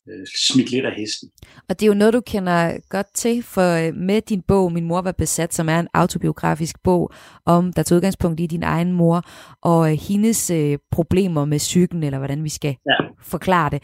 [0.10, 1.30] øh, smidt lidt af hesten.
[1.70, 4.86] Og det er jo noget, du kender godt til, for øh, med din bog, Min
[4.86, 7.12] mor var besat, som er en autobiografisk bog,
[7.46, 9.24] om der tog udgangspunkt i din egen mor,
[9.62, 13.06] og øh, hendes øh, problemer med psyken, eller hvordan vi skal ja.
[13.22, 13.84] forklare det.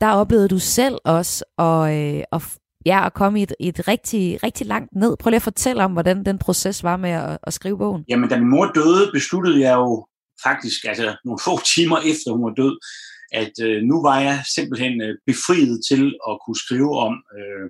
[0.00, 2.58] Der oplevede du selv også at, øh, at
[2.90, 5.12] ja, at komme i et, et rigtig, rigtig langt ned.
[5.20, 8.04] Prøv lige at fortælle om, hvordan den proces var med at, at skrive bogen.
[8.08, 10.06] Jamen, da min mor døde, besluttede jeg jo
[10.42, 12.74] faktisk, altså nogle få timer efter hun var død,
[13.42, 17.66] at øh, nu var jeg simpelthen øh, befriet til at kunne skrive om, øh,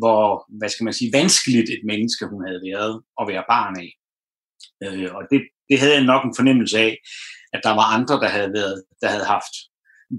[0.00, 0.22] hvor,
[0.58, 3.90] hvad skal man sige, vanskeligt et menneske hun havde været at være barn af.
[4.84, 6.92] Øh, og det, det havde jeg nok en fornemmelse af,
[7.54, 9.54] at der var andre, der havde, været, der havde haft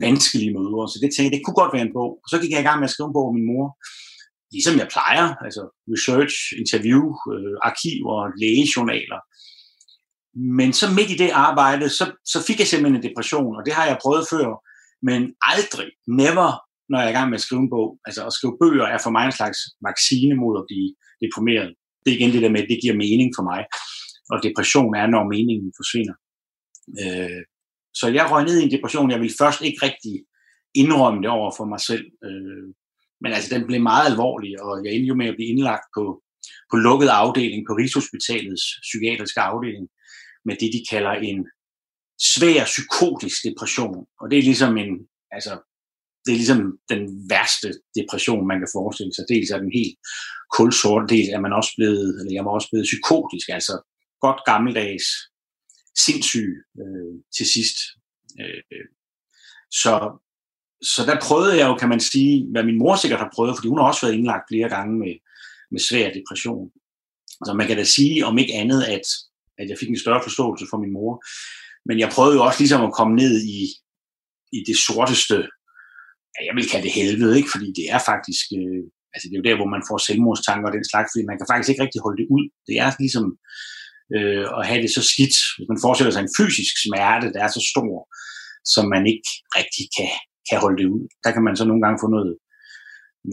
[0.05, 0.85] vanskelige møder.
[0.91, 2.11] Så det tænkte jeg, det kunne godt være en bog.
[2.23, 3.67] Og så gik jeg i gang med at skrive en bog om min mor,
[4.53, 9.19] ligesom jeg plejer, altså research, interview, øh, arkiver, lægejournaler.
[10.59, 13.73] Men så midt i det arbejde, så, så fik jeg simpelthen en depression, og det
[13.77, 14.47] har jeg prøvet før,
[15.09, 15.21] men
[15.53, 15.89] aldrig,
[16.23, 16.49] never,
[16.89, 17.89] når jeg er i gang med at skrive en bog.
[18.07, 20.89] Altså at skrive bøger er for mig en slags vaccine mod at blive
[21.23, 21.69] deprimeret.
[22.01, 23.61] Det er igen det der med, at det giver mening for mig.
[24.31, 26.15] Og depression er, når meningen forsvinder.
[27.01, 27.41] Øh,
[27.99, 29.11] så jeg røg ned i en depression.
[29.11, 30.15] Jeg ville først ikke rigtig
[30.81, 32.05] indrømme det over for mig selv.
[32.27, 32.65] Øh,
[33.21, 36.03] men altså, den blev meget alvorlig, og jeg endte jo med at blive indlagt på,
[36.71, 39.85] på lukket afdeling på Rigshospitalets psykiatriske afdeling
[40.47, 41.39] med det, de kalder en
[42.33, 43.99] svær psykotisk depression.
[44.21, 44.93] Og det er ligesom en,
[45.31, 45.53] altså,
[46.23, 46.61] det er ligesom
[46.93, 49.25] den værste depression, man kan forestille sig.
[49.33, 49.95] Dels er den helt
[50.57, 53.75] kulsort, dels er man også blevet, eller jeg var også blevet psykotisk, altså
[54.25, 55.07] godt gammeldags
[56.05, 56.51] sindssyg
[56.81, 57.77] øh, til sidst.
[58.41, 58.87] Øh, øh
[59.83, 59.93] så,
[60.81, 63.67] så der prøvede jeg jo, kan man sige, hvad min mor sikkert har prøvet, fordi
[63.67, 65.13] hun har også været indlagt flere gange med,
[65.71, 66.69] med svær depression.
[67.45, 69.05] Så man kan da sige, om ikke andet, at,
[69.59, 71.13] at jeg fik en større forståelse for min mor.
[71.87, 73.59] Men jeg prøvede jo også ligesom at komme ned i,
[74.57, 75.37] i det sorteste,
[76.35, 77.51] ja, jeg vil kalde det helvede, ikke?
[77.53, 78.81] fordi det er faktisk, øh,
[79.13, 81.49] altså det er jo der, hvor man får selvmordstanker og den slags, fordi man kan
[81.51, 82.45] faktisk ikke rigtig holde det ud.
[82.67, 83.25] Det er ligesom
[84.15, 87.51] øh, at have det så skidt, hvis man forestiller sig en fysisk smerte, der er
[87.57, 87.93] så stor,
[88.73, 90.15] som man ikke rigtig kan,
[90.49, 91.03] kan holde det ud.
[91.23, 92.33] Der kan man så nogle gange få noget,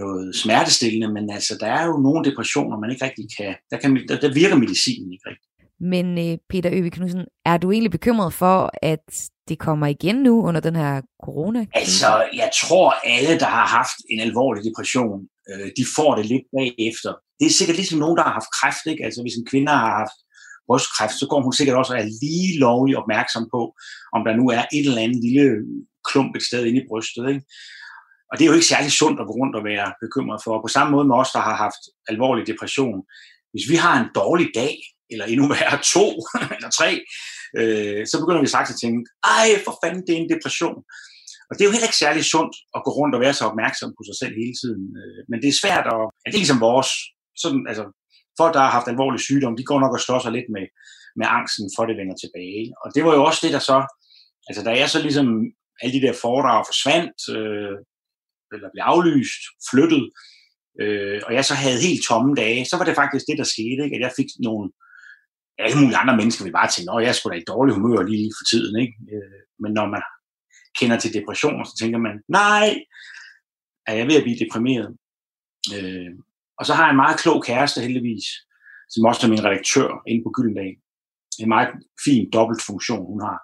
[0.03, 3.91] noget smertestillende, men altså, der er jo nogle depressioner, man ikke rigtig kan, der, kan,
[4.09, 5.51] der, der virker medicinen ikke rigtigt.
[5.93, 9.07] Men øh, Peter Øvig Knudsen, er du egentlig bekymret for, at
[9.49, 11.67] det kommer igen nu under den her corona?
[11.73, 16.47] Altså, jeg tror alle, der har haft en alvorlig depression, øh, de får det lidt
[16.57, 17.13] bagefter.
[17.39, 18.85] Det er sikkert ligesom nogen, der har haft kræft.
[18.93, 19.05] Ikke?
[19.07, 20.19] Altså, hvis en kvinde har haft
[20.69, 23.63] brystkræft, så går hun sikkert også og er lige lovlig opmærksom på,
[24.17, 25.45] om der nu er et eller andet lille
[26.11, 27.25] klump et sted inde i brystet.
[27.33, 27.45] Ikke?
[28.29, 30.55] Og det er jo ikke særlig sundt at gå rundt og være bekymret for.
[30.63, 32.99] På samme måde med os, der har haft alvorlig depression.
[33.53, 34.75] Hvis vi har en dårlig dag,
[35.13, 36.07] eller endnu værre to
[36.57, 36.91] eller tre,
[37.59, 39.01] øh, så begynder vi straks at tænke,
[39.39, 40.79] ej for fanden, det er en depression.
[41.49, 43.91] Og det er jo heller ikke særlig sundt at gå rundt og være så opmærksom
[43.99, 44.83] på sig selv hele tiden.
[45.01, 46.03] Øh, men det er svært at...
[46.21, 46.91] Ja, det er ligesom vores...
[47.43, 47.85] Sådan, altså,
[48.41, 50.65] folk, der har haft alvorlig sygdom, de går nok og slår sig lidt med,
[51.19, 52.65] med angsten for, det vender tilbage.
[52.83, 53.79] Og det var jo også det, der så...
[54.49, 55.29] Altså, da jeg så ligesom
[55.81, 57.77] alle de der foredrag forsvandt, øh,
[58.55, 60.05] eller blev aflyst, flyttet,
[60.83, 63.81] øh, og jeg så havde helt tomme dage, så var det faktisk det, der skete,
[63.85, 63.97] ikke?
[63.97, 64.71] at jeg fik nogle
[65.59, 68.03] alle mulige andre mennesker vil bare tænke, at jeg er sgu da i dårlig humør
[68.03, 68.75] lige for tiden.
[68.85, 68.95] Ikke?
[69.15, 70.03] Øh, men når man
[70.79, 72.69] kender til depression, så tænker man, nej,
[73.87, 74.89] er jeg ved at blive deprimeret?
[75.77, 76.13] Øh,
[76.59, 78.27] og så har jeg en meget klog kæreste heldigvis,
[78.93, 80.77] som også er min redaktør inde på Gyldendal.
[81.41, 81.69] En meget
[82.05, 83.39] fin dobbeltfunktion, hun har.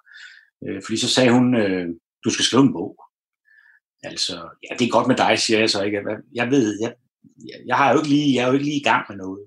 [0.64, 1.88] Øh, fordi så sagde hun, øh,
[2.24, 2.96] du skal skrive en bog.
[4.02, 5.98] Altså, ja, det er godt med dig, siger jeg så ikke.
[6.34, 6.94] Jeg ved, jeg,
[7.66, 9.42] jeg, har jo ikke lige, jeg er jo ikke lige i gang med noget.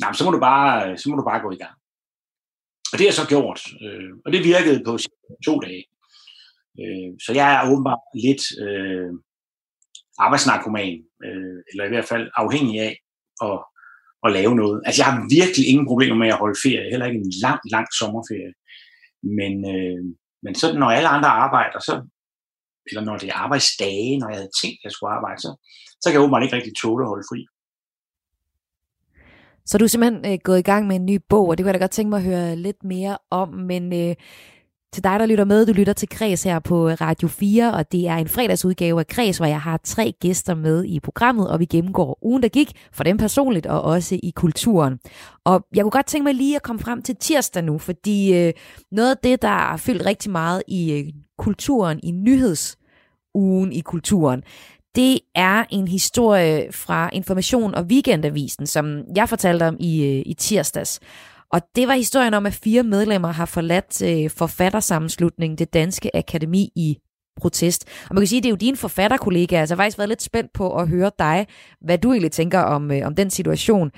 [0.00, 1.76] Nej, så må du bare, så må du bare gå i gang.
[2.92, 4.92] Og det har jeg så gjort, øh, og det virkede på
[5.46, 5.84] to dage.
[6.80, 9.10] Øh, så jeg er åbenbart lidt øh,
[10.18, 12.94] arbejdsnarkoman, øh, eller i hvert fald afhængig af
[13.48, 13.58] at,
[14.24, 14.82] at lave noget.
[14.86, 17.86] Altså jeg har virkelig ingen problemer med at holde ferie, heller ikke en lang, lang
[17.98, 18.52] sommerferie.
[19.38, 20.02] Men, øh,
[20.42, 21.94] men så når alle andre arbejder, så,
[22.88, 25.50] eller når det er arbejdsdage, når jeg havde tænkt, at jeg skulle arbejde, så,
[26.00, 27.40] så kan jeg åbenbart ikke rigtig tåle at holde fri.
[29.66, 31.72] Så du er simpelthen øh, gået i gang med en ny bog, og det kunne
[31.72, 34.14] jeg da godt tænke mig at høre lidt mere om, men øh,
[34.92, 37.92] til dig, der lytter med, du lytter til Kres her på øh, Radio 4, og
[37.92, 41.60] det er en fredagsudgave af Kres, hvor jeg har tre gæster med i programmet, og
[41.60, 44.98] vi gennemgår ugen, der gik, for dem personligt og også i kulturen.
[45.44, 48.52] Og jeg kunne godt tænke mig lige at komme frem til tirsdag nu, fordi øh,
[48.92, 54.42] noget af det, der har fyldt rigtig meget i øh, kulturen, i nyhedsugen i kulturen,
[54.94, 60.34] det er en historie fra Information og Weekendavisen, som jeg fortalte om i, øh, i
[60.34, 61.00] tirsdags.
[61.52, 66.72] Og det var historien om, at fire medlemmer har forladt øh, forfattersammenslutningen Det Danske Akademi
[66.76, 66.98] i
[67.40, 67.84] protest.
[68.08, 70.08] Og man kan sige, at det er jo dine forfatterkollegaer, så jeg har faktisk været
[70.08, 71.46] lidt spændt på at høre dig,
[71.80, 73.90] hvad du egentlig tænker om, øh, om den situation.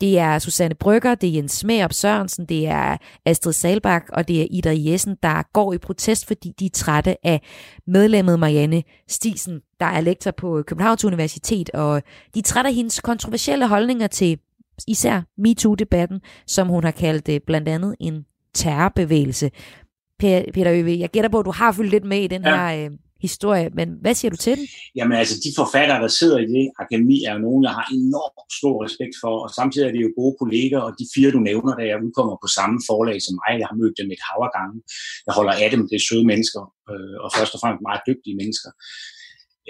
[0.00, 4.42] Det er Susanne Brygger, det er Jens Smerup Sørensen, det er Astrid Salbak og det
[4.42, 7.40] er Ida Jessen, der går i protest, fordi de er trætte af
[7.86, 12.02] medlemmet Marianne Stisen, der er lektor på Københavns Universitet, og
[12.34, 14.38] de er trætte af hendes kontroversielle holdninger til
[14.88, 19.50] især MeToo-debatten, som hun har kaldt det blandt andet en terrorbevægelse.
[20.54, 22.56] Peter Øve, jeg gætter på, at du har fyldt lidt med i den ja.
[22.56, 22.90] her øh,
[23.28, 24.66] historie, men hvad siger du til den?
[24.98, 28.52] Jamen altså, de forfattere, der sidder i det akademi, er jo nogen, jeg har enormt
[28.60, 31.72] stor respekt for, og samtidig er det jo gode kolleger, og de fire, du nævner,
[31.78, 34.76] der jeg udkommer på samme forlag som mig, jeg har mødt dem et hav gange.
[35.26, 38.36] Jeg holder af dem, det er søde mennesker, øh, og først og fremmest meget dygtige
[38.40, 38.70] mennesker.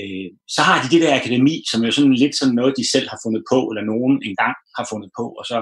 [0.01, 3.09] Øh, så har de det der akademi, som jo sådan lidt sådan noget, de selv
[3.09, 5.59] har fundet på, eller nogen engang har fundet på, og så,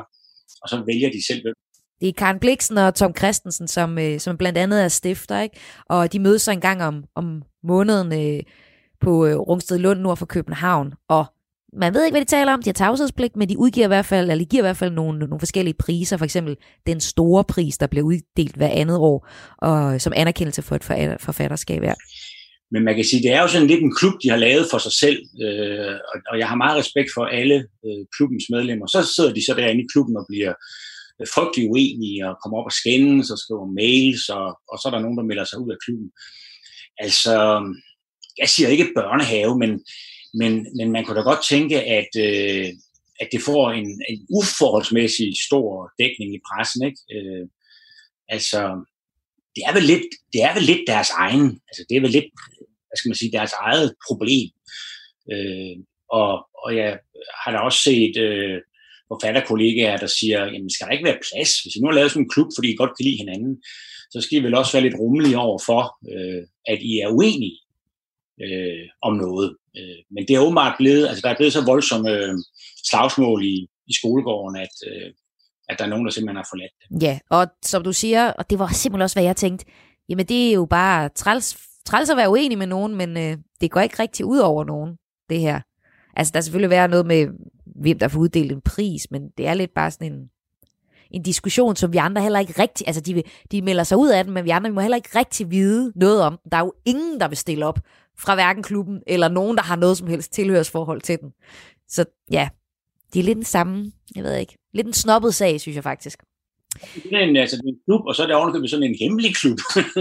[0.62, 1.54] og så vælger de selv, hvem
[2.00, 5.56] det er Karen Bliksen og Tom Christensen, som, øh, som blandt andet er stifter, ikke?
[5.88, 8.42] og de mødes så en gang om, om måneden øh,
[9.00, 11.26] på øh, Rungsted Lund nord for København, og
[11.76, 12.62] man ved ikke, hvad de taler om.
[12.62, 14.92] De har tavshedspligt, men de udgiver i hvert fald, eller de giver i hvert fald
[14.92, 16.16] nogle, nogle forskellige priser.
[16.16, 20.76] For eksempel den store pris, der bliver uddelt hver andet år, og som anerkendelse for
[20.76, 21.82] et forfatterskab.
[21.82, 21.92] Ja.
[22.72, 24.78] Men man kan sige, det er jo sådan lidt en klub, de har lavet for
[24.78, 25.96] sig selv, øh,
[26.30, 27.56] og jeg har meget respekt for alle
[27.86, 28.86] øh, klubbens medlemmer.
[28.86, 30.54] Så sidder de så derinde i klubben og bliver
[31.20, 34.92] øh, frygtelig uenige og kommer op og skændes og skriver mails, og, og så er
[34.94, 36.10] der nogen, der melder sig ud af klubben.
[37.04, 37.34] Altså,
[38.40, 39.72] jeg siger ikke børnehave, men,
[40.40, 42.68] men, men man kunne da godt tænke, at, øh,
[43.20, 46.80] at det får en, en uforholdsmæssig stor dækning i pressen.
[46.88, 47.00] Ikke?
[47.14, 47.44] Øh,
[48.28, 48.60] altså,
[49.56, 52.30] det er, vel lidt, det er vel lidt deres egen, altså det er vel lidt,
[52.92, 54.48] hvad skal man sige, deres eget problem.
[55.32, 55.76] Øh,
[56.20, 56.30] og,
[56.64, 56.90] og jeg
[57.42, 58.58] har da også set øh,
[59.12, 61.50] forfatterkollegaer, der siger, jamen skal der ikke være plads?
[61.60, 63.52] Hvis I nu har lavet sådan en klub, fordi I godt kan lide hinanden,
[64.12, 67.58] så skal I vel også være lidt rummelige over for, øh, at I er uenige
[68.44, 69.48] øh, om noget.
[69.78, 72.34] Øh, men det er åbenbart blevet, altså der er blevet så voldsomme øh,
[72.90, 73.56] slagsmål i,
[73.90, 75.08] i skolegården, at, øh,
[75.68, 77.02] at der er nogen, der simpelthen har forladt det.
[77.06, 79.64] Ja, og som du siger, og det var simpelthen også, hvad jeg tænkte,
[80.08, 81.48] jamen det er jo bare træls,
[81.84, 84.96] træls at være uenig med nogen, men øh, det går ikke rigtig ud over nogen,
[85.30, 85.60] det her.
[86.16, 87.28] Altså der er selvfølgelig være noget med,
[87.66, 90.30] hvem der får uddelt en pris, men det er lidt bare sådan en,
[91.10, 94.24] en diskussion, som vi andre heller ikke rigtig, altså de, de melder sig ud af
[94.24, 96.50] den, men vi andre vi må heller ikke rigtig vide noget om den.
[96.50, 97.78] Der er jo ingen, der vil stille op
[98.18, 101.32] fra hverken klubben, eller nogen, der har noget som helst tilhørsforhold til den.
[101.88, 102.48] Så ja,
[103.12, 106.22] det er lidt den samme, jeg ved ikke, lidt en snobbet sag, synes jeg faktisk.
[106.94, 108.96] Det er en, altså, det er en klub, og så er det ovenikøbet sådan en
[109.00, 109.58] hemmelig klub.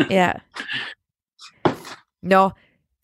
[0.10, 0.32] ja.
[2.24, 2.50] Nå,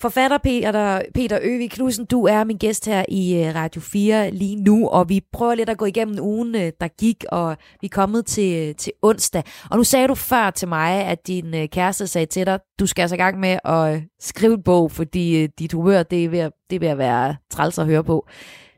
[0.02, 4.56] Forfatter Peter, Peter Øvig Knudsen, du er min gæst her i øh, Radio 4 lige
[4.56, 7.96] nu, og vi prøver lidt at gå igennem ugen, øh, der gik, og vi er
[7.96, 9.44] kommet til, til onsdag.
[9.72, 12.86] Og nu sagde du før til mig, at din øh, kæreste sagde til dig, du
[12.86, 16.40] skal altså i gang med at skrive en bog, fordi dit humør, det er ved
[16.40, 18.28] at, det er ved at være træls at høre på.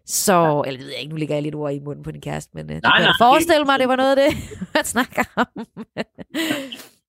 [0.06, 0.69] Så, ja.
[0.69, 2.65] eller ved jeg ikke, nu ligger jeg lidt ord i munden på din kæreste, men
[2.65, 4.38] nej, du kan nej, forestille mig, det var noget af det,
[4.75, 5.47] man snakker om.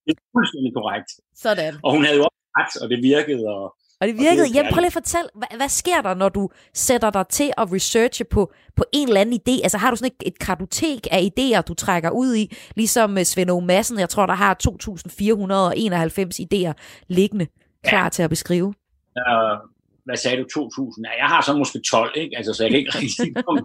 [0.05, 1.09] det er fuldstændig korrekt.
[1.35, 1.73] Sådan.
[1.83, 4.43] Og hun havde jo også ret, og det virkede, og og det virkede.
[4.43, 7.49] Og Jamen, prøv lige at fortælle, hvad, hvad sker der, når du sætter dig til
[7.57, 9.55] at researche på, på en eller anden idé?
[9.63, 13.23] Altså har du sådan et, et kartotek af idéer, du trækker ud i, ligesom øh,
[13.23, 13.59] Svend O.
[13.59, 16.73] Madsen, jeg tror, der har 2.491 idéer
[17.07, 17.47] liggende
[17.83, 18.09] klar ja.
[18.09, 18.67] til at beskrive.
[18.67, 19.57] Uh,
[20.05, 21.01] hvad sagde du, 2.000?
[21.07, 22.37] Ja, jeg har så måske 12, ikke?
[22.37, 23.61] Altså, så jeg kan ikke rigtig komme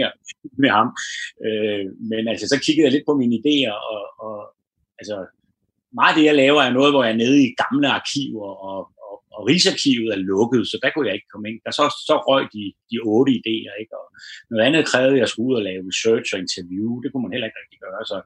[0.00, 0.10] her
[0.62, 0.88] med ham.
[1.46, 4.36] Uh, men altså, så kiggede jeg lidt på mine idéer, og, og
[5.00, 5.16] altså,
[5.94, 8.82] meget af det, jeg laver, er noget, hvor jeg er nede i gamle arkiver og,
[9.00, 11.58] og og Rigsarkivet er lukket, så der kunne jeg ikke komme ind.
[11.64, 13.94] Der så, så røg de, de otte idéer, ikke?
[14.00, 14.06] og
[14.50, 16.88] noget andet krævede, at jeg skulle ud og lave research og interview.
[17.02, 18.00] Det kunne man heller ikke rigtig gøre.
[18.12, 18.18] Så,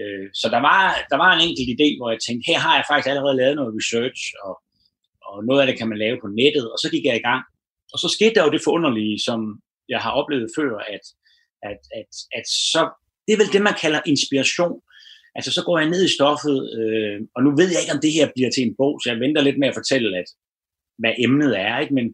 [0.00, 2.84] øh, så der, var, der var en enkelt idé, hvor jeg tænkte, her har jeg
[2.88, 4.54] faktisk allerede lavet noget research, og,
[5.28, 7.42] og noget af det kan man lave på nettet, og så gik jeg i gang.
[7.92, 9.38] Og så skete der jo det forunderlige, som
[9.94, 11.04] jeg har oplevet før, at,
[11.70, 12.82] at, at, at så,
[13.24, 14.78] det er vel det, man kalder inspiration.
[15.36, 18.12] Altså, så går jeg ned i stoffet, øh, og nu ved jeg ikke, om det
[18.16, 20.28] her bliver til en bog, så jeg venter lidt med at fortælle, at,
[21.02, 21.74] hvad emnet er.
[21.82, 21.94] Ikke?
[21.98, 22.06] Men,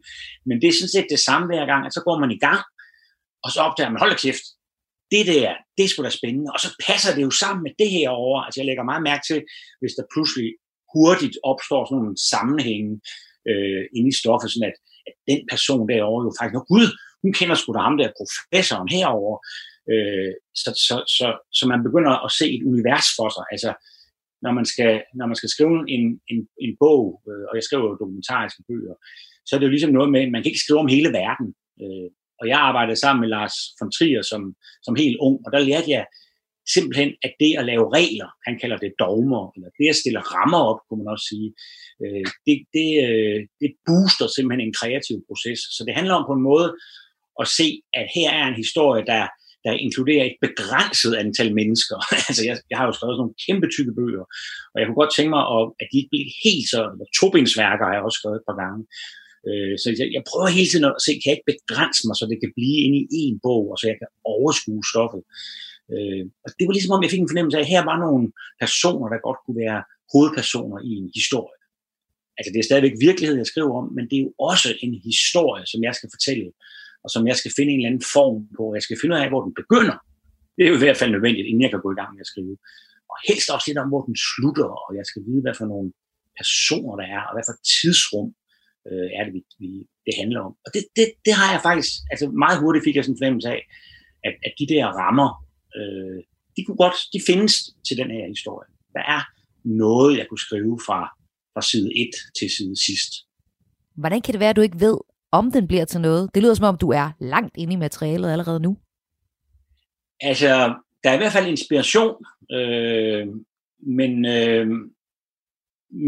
[0.47, 2.63] men det er sådan set det samme hver gang, at så går man i gang,
[3.43, 4.45] og så opdager man, hold da kæft,
[5.13, 6.51] det der, det er sgu da spændende.
[6.55, 8.37] Og så passer det jo sammen med det her over.
[8.41, 9.39] Altså, jeg lægger meget mærke til,
[9.79, 10.49] hvis der pludselig
[10.93, 12.91] hurtigt opstår sådan nogle sammenhænge
[13.49, 16.87] øh, inde i stoffet, sådan at, at den person derovre jo faktisk, når gud,
[17.21, 19.35] hun kender sgu da ham der professoren herover.
[19.91, 23.45] Øh, så, så, så, så man begynder at se et univers for sig.
[23.53, 23.71] Altså,
[24.45, 27.85] når man skal, når man skal skrive en, en, en bog, øh, og jeg skriver
[27.89, 28.95] jo dokumentariske bøger,
[29.45, 31.47] så er det jo ligesom noget med, at man kan ikke skrive om hele verden.
[31.83, 34.41] Øh, og jeg arbejdede sammen med Lars von Trier som,
[34.85, 36.05] som helt ung, og der lærte jeg
[36.73, 40.61] simpelthen, at det at lave regler, han kalder det dogmer, eller det at stille rammer
[40.71, 41.49] op, kunne man også sige,
[42.03, 45.59] øh, det, det, øh, det booster simpelthen en kreativ proces.
[45.75, 46.69] Så det handler om på en måde
[47.41, 47.67] at se,
[47.99, 49.23] at her er en historie, der
[49.65, 51.97] der inkluderer et begrænset antal mennesker.
[52.29, 54.25] altså, jeg, jeg har jo skrevet sådan nogle kæmpe tykke bøger,
[54.71, 55.43] og jeg kunne godt tænke mig,
[55.81, 56.81] at de ikke bliver helt så...
[57.19, 58.81] Tobinsværker har jeg også skrevet et par gange.
[59.47, 62.25] Øh, så jeg, jeg prøver hele tiden at se, kan jeg ikke begrænse mig, så
[62.31, 65.21] det kan blive inde i en bog, og så jeg kan overskue stoffet.
[65.93, 68.25] Øh, og det var ligesom om, jeg fik en fornemmelse af, at her var nogle
[68.63, 71.59] personer, der godt kunne være hovedpersoner i en historie.
[72.37, 75.65] Altså det er stadigvæk virkelighed, jeg skriver om, men det er jo også en historie,
[75.71, 76.47] som jeg skal fortælle
[77.05, 78.63] og som jeg skal finde en eller anden form på.
[78.77, 79.97] Jeg skal finde ud af, hvor den begynder.
[80.55, 82.31] Det er jo i hvert fald nødvendigt, inden jeg kan gå i gang med at
[82.33, 82.55] skrive.
[83.11, 85.87] Og helst også lidt om, hvor den slutter, og jeg skal vide, hvad for nogle
[86.39, 88.27] personer der er, og hvad for tidsrum
[88.89, 89.69] øh, er det, vi, vi,
[90.05, 90.53] det handler om.
[90.65, 93.49] Og det, det, det har jeg faktisk, altså meget hurtigt fik jeg sådan en fornemmelse
[93.55, 93.61] af,
[94.27, 95.29] at, at de der rammer,
[95.77, 96.19] øh,
[96.55, 97.53] de kunne godt, de findes
[97.87, 98.69] til den her historie.
[98.97, 99.21] Der er
[99.83, 100.99] noget, jeg kunne skrive fra,
[101.53, 103.11] fra side 1 til side sidst.
[104.01, 104.97] Hvordan kan det være, at du ikke ved,
[105.37, 106.29] om den bliver til noget.
[106.35, 108.77] Det lyder som om, du er langt inde i materialet allerede nu.
[110.21, 112.15] Altså, der er i hvert fald inspiration,
[112.51, 113.27] øh,
[113.87, 114.67] men, øh,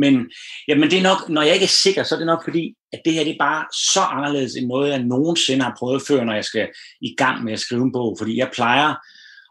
[0.02, 0.32] men,
[0.68, 3.02] jamen det er nok, når jeg ikke er sikker, så er det nok fordi, at
[3.06, 6.34] det her det er bare så anderledes end noget, jeg nogensinde har prøvet før, når
[6.34, 6.70] jeg skal
[7.02, 8.16] i gang med at skrive en bog.
[8.20, 8.96] Fordi jeg plejer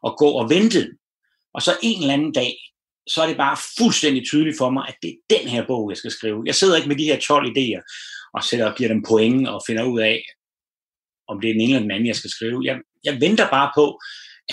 [0.06, 0.88] at gå og vente,
[1.54, 2.52] og så en eller anden dag,
[3.08, 5.96] så er det bare fuldstændig tydeligt for mig, at det er den her bog, jeg
[5.96, 6.42] skal skrive.
[6.46, 7.82] Jeg sidder ikke med de her 12 idéer,
[8.36, 10.22] og sætter og giver dem point og finder ud af,
[11.28, 12.60] om det er den ene eller den anden, jeg skal skrive.
[12.64, 14.00] Jeg, jeg venter bare på,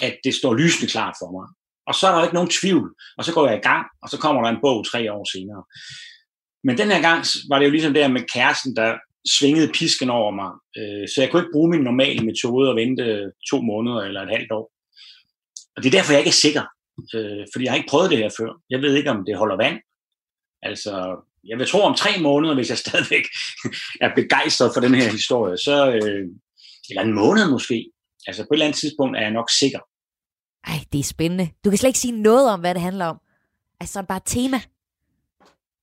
[0.02, 1.48] at det står lysende klart for mig.
[1.88, 2.88] Og så er der ikke nogen tvivl.
[3.18, 5.64] Og så går jeg i gang, og så kommer der en bog tre år senere.
[6.64, 7.20] Men den her gang
[7.50, 8.90] var det jo ligesom der med kæresten, der
[9.38, 10.52] svingede pisken over mig.
[10.80, 14.22] Øh, så jeg kunne ikke bruge min normale metode og vente øh, to måneder eller
[14.22, 14.66] et halvt år.
[15.76, 16.66] Og det er derfor, jeg ikke er sikker.
[17.16, 18.52] Øh, fordi jeg har ikke prøvet det her før.
[18.70, 19.78] Jeg ved ikke, om det holder vand.
[20.70, 20.94] Altså,
[21.48, 23.26] jeg vil tro om tre måneder, hvis jeg stadigvæk
[24.02, 26.26] er begejstret for den her historie, så, øh,
[26.90, 27.90] eller en måned måske.
[28.28, 29.80] Altså på et eller andet tidspunkt er jeg nok sikker.
[30.68, 31.50] Ej, det er spændende.
[31.66, 33.18] Du kan slet ikke sige noget om, hvad det handler om.
[33.80, 34.60] Altså bare tema.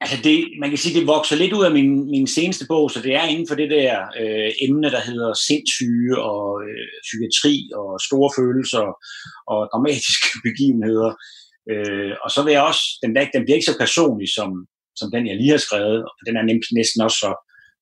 [0.02, 3.02] Altså det, man kan sige, det vokser lidt ud af min, min seneste bog, så
[3.02, 7.88] det er inden for det der øh, emne, der hedder sindssyge og øh, psykiatri og
[8.08, 8.86] store følelser
[9.52, 11.12] og dramatiske begivenheder.
[11.72, 14.50] Øh, og så vil jeg også, den, den bliver ikke så personlig som,
[14.98, 17.30] som den, jeg lige har skrevet, og den er nemt næsten også så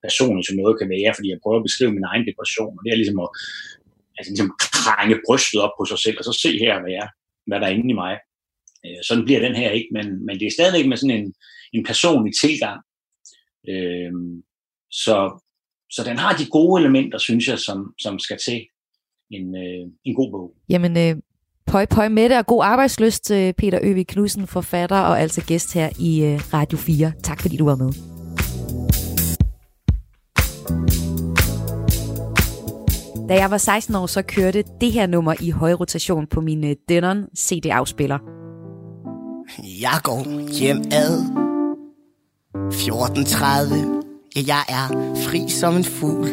[0.07, 2.91] personlig, som noget kan være, fordi jeg prøver at beskrive min egen depression, og det
[2.91, 3.31] er ligesom at
[4.17, 7.09] altså ligesom krænge brystet op på sig selv, og så se her, hvad, jeg,
[7.49, 8.15] hvad der er inde i mig.
[8.85, 11.29] Øh, sådan bliver den her ikke, men, men det er stadigvæk med sådan en,
[11.77, 12.79] en personlig tilgang.
[13.73, 14.13] Øh,
[14.91, 15.17] Så,
[15.95, 18.61] så den har de gode elementer, synes jeg, som, som skal til
[19.31, 20.57] en, øh, en god bog.
[20.73, 21.15] Jamen, øh,
[21.69, 25.75] pøj pøj med det, og god arbejdsløst til Peter Øvig Knudsen, forfatter og altså gæst
[25.75, 27.13] her i øh, Radio 4.
[27.23, 27.93] Tak fordi du var med.
[33.29, 36.65] Da jeg var 16 år, så kørte det her nummer i høj rotation på min
[36.65, 38.19] øh, Denon CD-afspiller.
[39.81, 41.19] Jeg går hjem ad
[42.73, 43.99] 14.30
[44.37, 46.29] Ja, jeg er fri som en fugl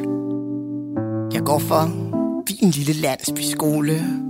[1.34, 1.90] Jeg går for
[2.50, 4.25] din lille landsbyskole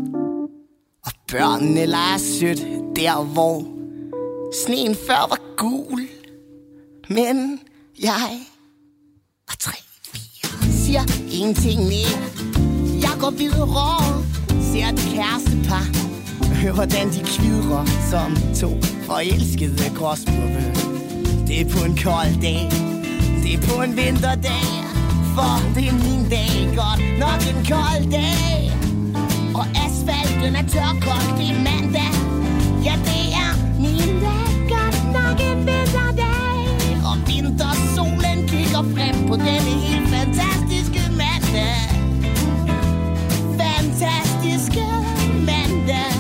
[1.06, 2.62] og børnene leger sødt
[2.96, 3.64] der hvor
[4.66, 6.08] Sneen før var gul.
[7.10, 7.60] Men
[8.02, 8.40] jeg
[9.48, 9.78] og tre,
[10.14, 12.20] fire Siger ingenting mere.
[13.02, 14.24] Jeg går videre
[14.70, 15.86] Ser et kærestepar.
[16.62, 18.30] Hør hvordan de kvidrer Som
[18.62, 18.70] to
[19.06, 20.64] forelskede gråsbukke
[21.48, 22.64] Det er på en kold dag.
[23.44, 24.68] Det er på en vinterdag.
[25.36, 26.56] For det er min dag.
[26.82, 28.85] Godt nok en kold dag.
[29.60, 32.12] Og asfalten er tørkold Det er mandag.
[32.88, 33.52] Ja, det er
[33.84, 34.48] min dag.
[34.74, 36.60] Godt nok en vinterdag
[37.10, 41.82] Og vintersolen kigger frem På denne helt fantastiske mandag.
[43.62, 44.86] Fantastiske
[45.50, 46.12] mandag.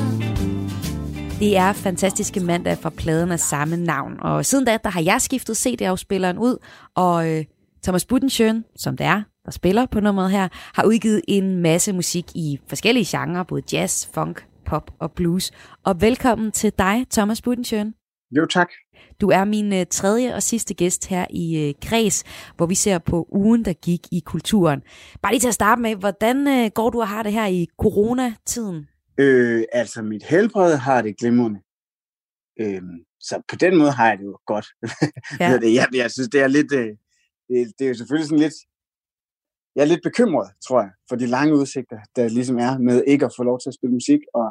[1.39, 4.13] Det er Fantastiske Mandag fra pladen af samme navn.
[4.21, 6.57] Og siden da, der har jeg skiftet CD-afspilleren ud,
[6.95, 7.45] og øh,
[7.83, 12.25] Thomas Budensjøen, som det er, der spiller på nummeret her, har udgivet en masse musik
[12.35, 15.51] i forskellige genrer, både jazz, funk, pop og blues.
[15.83, 17.93] Og velkommen til dig, Thomas Budensjøen.
[18.31, 18.69] Jo, tak.
[19.21, 22.23] Du er min øh, tredje og sidste gæst her i øh, Græs,
[22.55, 24.81] hvor vi ser på ugen, der gik i kulturen.
[25.21, 27.67] Bare lige til at starte med, hvordan øh, går du og har det her i
[27.81, 28.87] coronatiden?
[29.19, 31.59] Øh, altså, mit helbred har det glimrende.
[32.59, 32.81] Øh,
[33.19, 34.67] så på den måde har jeg det jo godt.
[35.39, 35.59] Ja.
[35.61, 36.71] jeg, jeg synes, det er lidt...
[36.73, 36.87] Øh,
[37.49, 38.53] det, det er jo selvfølgelig sådan lidt...
[39.76, 43.26] Jeg er lidt bekymret, tror jeg, for de lange udsigter, der ligesom er med ikke
[43.26, 44.21] at få lov til at spille musik.
[44.34, 44.47] Og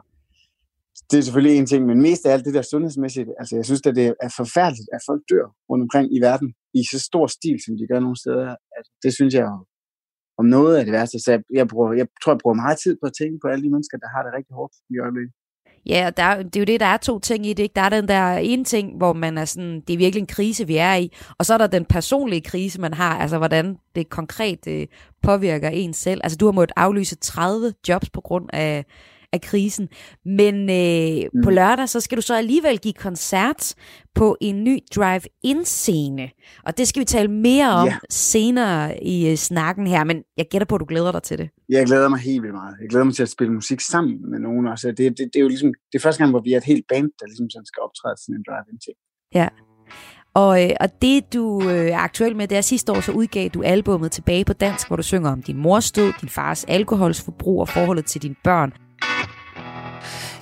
[1.11, 3.29] det er selvfølgelig en ting, men mest af alt det der sundhedsmæssigt.
[3.41, 6.83] Altså, jeg synes, at det er forfærdeligt, at folk dør rundt omkring i verden i
[6.93, 8.57] så stor stil, som de gør nogle steder.
[8.77, 9.47] Altså, det synes jeg
[10.41, 11.19] om noget af det værste.
[11.25, 13.63] Så jeg, jeg, bruger, jeg tror, jeg bruger meget tid på at tænke på alle
[13.65, 15.35] de mennesker, der har det rigtig hårdt i øjeblikket.
[15.87, 17.63] Ja, og der, det er jo det, der er to ting i det.
[17.63, 17.73] Ikke?
[17.75, 20.67] Der er den der ene ting, hvor man er sådan, det er virkelig en krise,
[20.67, 21.13] vi er i.
[21.39, 24.87] Og så er der den personlige krise, man har, altså hvordan det konkret øh,
[25.23, 26.21] påvirker en selv.
[26.25, 28.85] Altså du har måttet aflyse 30 jobs på grund af,
[29.35, 29.89] af krisen.
[30.25, 31.43] Men øh, mm.
[31.45, 33.75] på lørdag, så skal du så alligevel give koncert
[34.15, 36.31] på en ny drive-in-scene.
[36.67, 37.97] Og det skal vi tale mere om Ja.
[38.11, 40.05] senere i øh, snakken her.
[40.05, 41.51] Men jeg gætter på, at du glæder dig til det.
[41.69, 42.75] Jeg glæder mig helt vildt meget.
[42.81, 44.89] Jeg glæder mig til at spille musik sammen med nogen også.
[44.89, 46.85] Det, det, det er jo ligesom, det er første gang, hvor vi er et helt
[46.89, 48.97] band, der ligesom sådan skal optræde sådan en drive-in ting.
[49.35, 49.49] Ja.
[50.35, 53.49] Og, øh, og det, du øh, er aktuel med, det er sidste år, så udgav
[53.49, 57.61] du albummet Tilbage på dansk, hvor du synger om din mors død, din fars alkoholsforbrug
[57.61, 58.73] og forholdet til dine børn.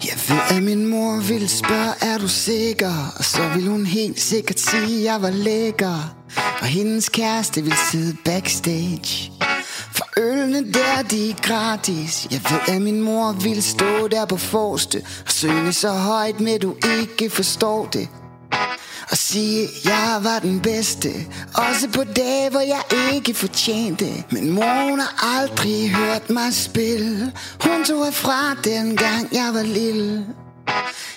[0.05, 3.13] Jeg ved, at min mor ville spørge, er du sikker?
[3.19, 6.15] Og så ville hun helt sikkert sige, at jeg var lækker.
[6.61, 9.33] Og hendes kæreste ville sidde backstage.
[9.93, 12.27] For ølene der, de er gratis.
[12.31, 15.03] Jeg ved, at min mor ville stå der på forste.
[15.27, 18.09] Og synge så højt med, du ikke forstår det.
[19.13, 21.09] Og sige, jeg var den bedste.
[21.55, 22.83] Også på dage, hvor jeg
[23.15, 24.07] ikke fortjente.
[24.31, 27.33] Men mor, hun har aldrig hørt mig spille.
[27.61, 30.27] Hun tog herfra dengang jeg var lille.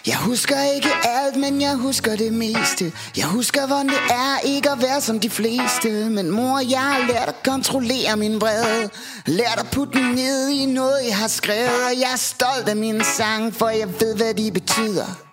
[0.08, 2.94] Jeg husker ikke alt, men jeg husker det meste.
[3.18, 5.90] Jeg husker, hvordan det er ikke at være som de fleste.
[5.90, 8.90] Men mor, jeg har lært at kontrollere min vrede.
[9.26, 11.86] Lært at putte den ned i noget, jeg har skrevet.
[11.86, 15.25] Og jeg er stolt af mine sange, for jeg ved, hvad de betyder.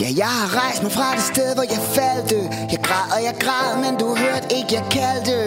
[0.00, 2.32] Ja, jeg har rejst mig fra det sted, hvor jeg faldt.
[2.72, 5.38] Jeg græd og jeg græd, men du hørte ikke, jeg kaldte.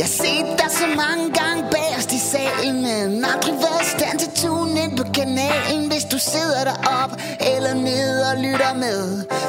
[0.00, 4.30] Jeg set dig så mange gange bagerst i salen Men aldrig været i stand til
[4.40, 5.82] tune ind på kanalen.
[5.92, 7.12] Hvis du sidder derop
[7.54, 9.02] eller ned og lytter med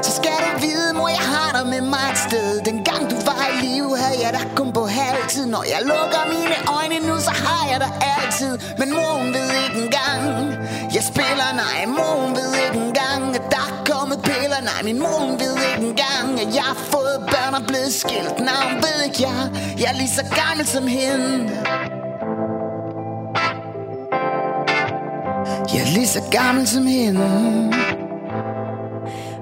[0.05, 2.49] Så skal du vide, mor, jeg har dig med mig et sted.
[2.69, 5.45] Den gang du var i live, havde jeg dig kun på halvtid.
[5.55, 8.53] Når jeg lukker mine øjne nu, så har jeg dig altid.
[8.79, 10.21] Men mor, hun ved ikke engang.
[10.95, 13.67] Jeg spiller, nej, mor, hun ved ikke engang At der
[14.77, 18.39] nej, min mor, hun ved ikke engang At jeg har fået børn og blevet skilt.
[18.39, 21.49] Nej, hun ved ikke, jeg, jeg er lige så gammel som hende.
[25.73, 27.76] Jeg er lige så gammel som hende.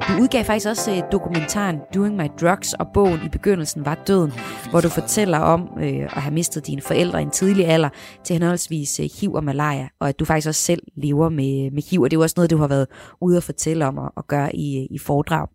[0.08, 4.32] Du udgav faktisk også øh, dokumentaren Doing My Drugs, og bogen i begyndelsen var Døden,
[4.70, 7.90] hvor du fortæller om øh, at have mistet dine forældre i en tidlig alder
[8.24, 11.84] til henholdsvis øh, HIV og malaria, og at du faktisk også selv lever med, med
[11.90, 12.88] HIV, og det er jo også noget, du har været
[13.22, 15.48] ude at fortælle om og, og gøre i, øh, i foredrag.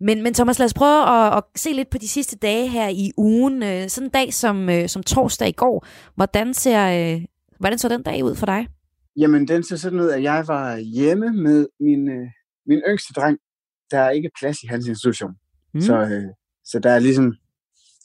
[0.00, 2.88] Men, men Thomas, lad os prøve at, at se lidt på de sidste dage her
[2.88, 3.62] i ugen.
[3.62, 5.86] Øh, sådan en dag som, som torsdag i går.
[6.14, 7.24] Hvordan ser, øh,
[7.58, 8.68] hvordan så den dag ud for dig?
[9.16, 12.26] Jamen, den ser sådan ud, at jeg var hjemme med min, øh,
[12.66, 13.38] min yngste dreng.
[13.90, 15.34] Der er ikke plads i hans institution.
[15.74, 15.80] Mm.
[15.80, 16.30] Så, øh,
[16.64, 17.36] så der er ligesom,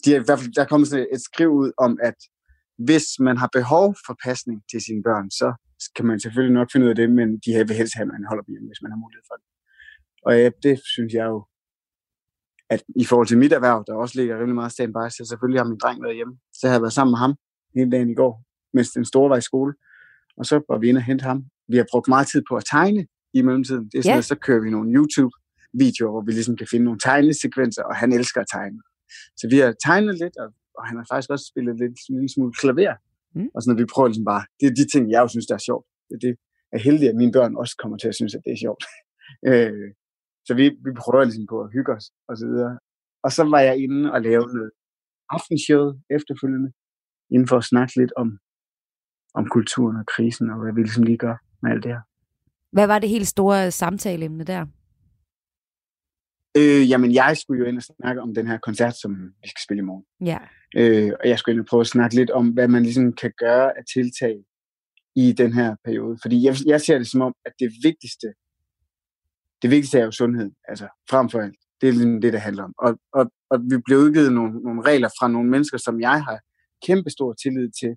[0.05, 2.15] de er, i hvert fald, der er kommet et skriv ud om, at
[2.77, 5.47] hvis man har behov for pasning til sine børn, så
[5.95, 8.25] kan man selvfølgelig nok finde ud af det, men de vil helst have, at man
[8.29, 9.45] holder dem hjemme, hvis man har mulighed for det.
[10.25, 11.45] Og ja, det synes jeg jo,
[12.69, 15.67] at i forhold til mit erhverv, der også ligger rimelig meget standby, så selvfølgelig har
[15.67, 16.38] min dreng været hjemme.
[16.53, 17.33] Så jeg har været sammen med ham
[17.75, 19.73] hele dagen i går, mens den store var i skole.
[20.38, 21.45] Og så var vi inde og hente ham.
[21.67, 23.86] Vi har brugt meget tid på at tegne i mellemtiden.
[23.89, 24.23] Det er sådan, yeah.
[24.23, 24.91] så kører vi nogle
[25.76, 28.80] YouTube-videoer, hvor vi ligesom kan finde nogle tegnesekvenser, og han elsker at tegne.
[29.39, 30.47] Så vi har tegnet lidt, og,
[30.78, 32.95] og han har faktisk også spillet lidt en lille smule klaver.
[33.36, 33.49] Mm.
[33.53, 35.55] Og sådan, at vi prøver ligesom bare, det er de ting, jeg jo synes, der
[35.55, 35.86] er sjovt.
[36.09, 36.32] Det, det
[36.76, 38.84] er heldigt, at mine børn også kommer til at synes, at det er sjovt.
[39.49, 39.88] øh,
[40.47, 42.73] så vi, vi prøver ligesom på at hygge os og så videre.
[43.26, 44.71] Og så var jeg inde og lavede noget
[45.36, 45.86] aftenshow
[46.17, 46.69] efterfølgende,
[47.34, 48.28] inden for at snakke lidt om,
[49.39, 52.03] om kulturen og krisen, og hvad vi ligesom lige gør med alt det her.
[52.76, 54.65] Hvad var det helt store samtaleemne der?
[56.58, 59.62] Øh, jamen, jeg skulle jo ind og snakke om den her koncert, som vi skal
[59.66, 60.06] spille i morgen.
[60.32, 60.38] Ja.
[60.76, 63.32] Øh, og jeg skulle ind og prøve at snakke lidt om, hvad man ligesom kan
[63.38, 64.36] gøre af tiltag
[65.16, 66.18] i den her periode.
[66.22, 68.28] Fordi jeg, jeg ser det som om, at det vigtigste
[69.62, 71.60] det vigtigste er jo sundhed, altså frem for alt.
[71.82, 72.74] Det er ligesom det, det handler om.
[72.86, 76.39] Og, og, og vi bliver udgivet nogle, nogle regler fra nogle mennesker, som jeg har
[76.88, 77.91] kæmpe stor tillid til,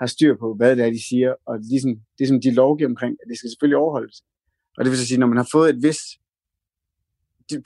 [0.00, 3.12] har styr på, hvad det er, de siger, og ligesom, det, som de lovgiver omkring,
[3.20, 4.16] at det skal selvfølgelig overholdes.
[4.76, 6.00] Og det vil sige, når man har fået et vis...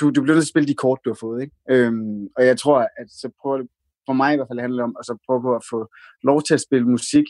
[0.01, 1.43] Du, du bliver nødt til at spille de kort, du har fået.
[1.43, 1.55] Ikke?
[1.71, 3.59] Øhm, og jeg tror, at så prøver,
[4.07, 5.81] for mig i hvert fald handler om at så prøve på at få
[6.23, 7.27] lov til at spille musik,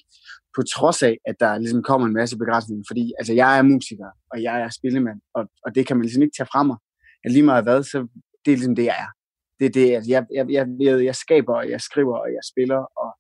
[0.57, 2.85] på trods af, at der ligesom kommer en masse begrænsninger.
[2.91, 6.23] Fordi altså, jeg er musiker, og jeg er spillemand, og, og det kan man ligesom
[6.23, 6.77] ikke tage fra mig.
[7.25, 7.99] At lige meget hvad, så
[8.45, 9.11] det er ligesom det, jeg er.
[9.59, 12.43] Det er det, at jeg, jeg, jeg, jeg, jeg skaber, og jeg skriver, og jeg
[12.53, 13.11] spiller, og,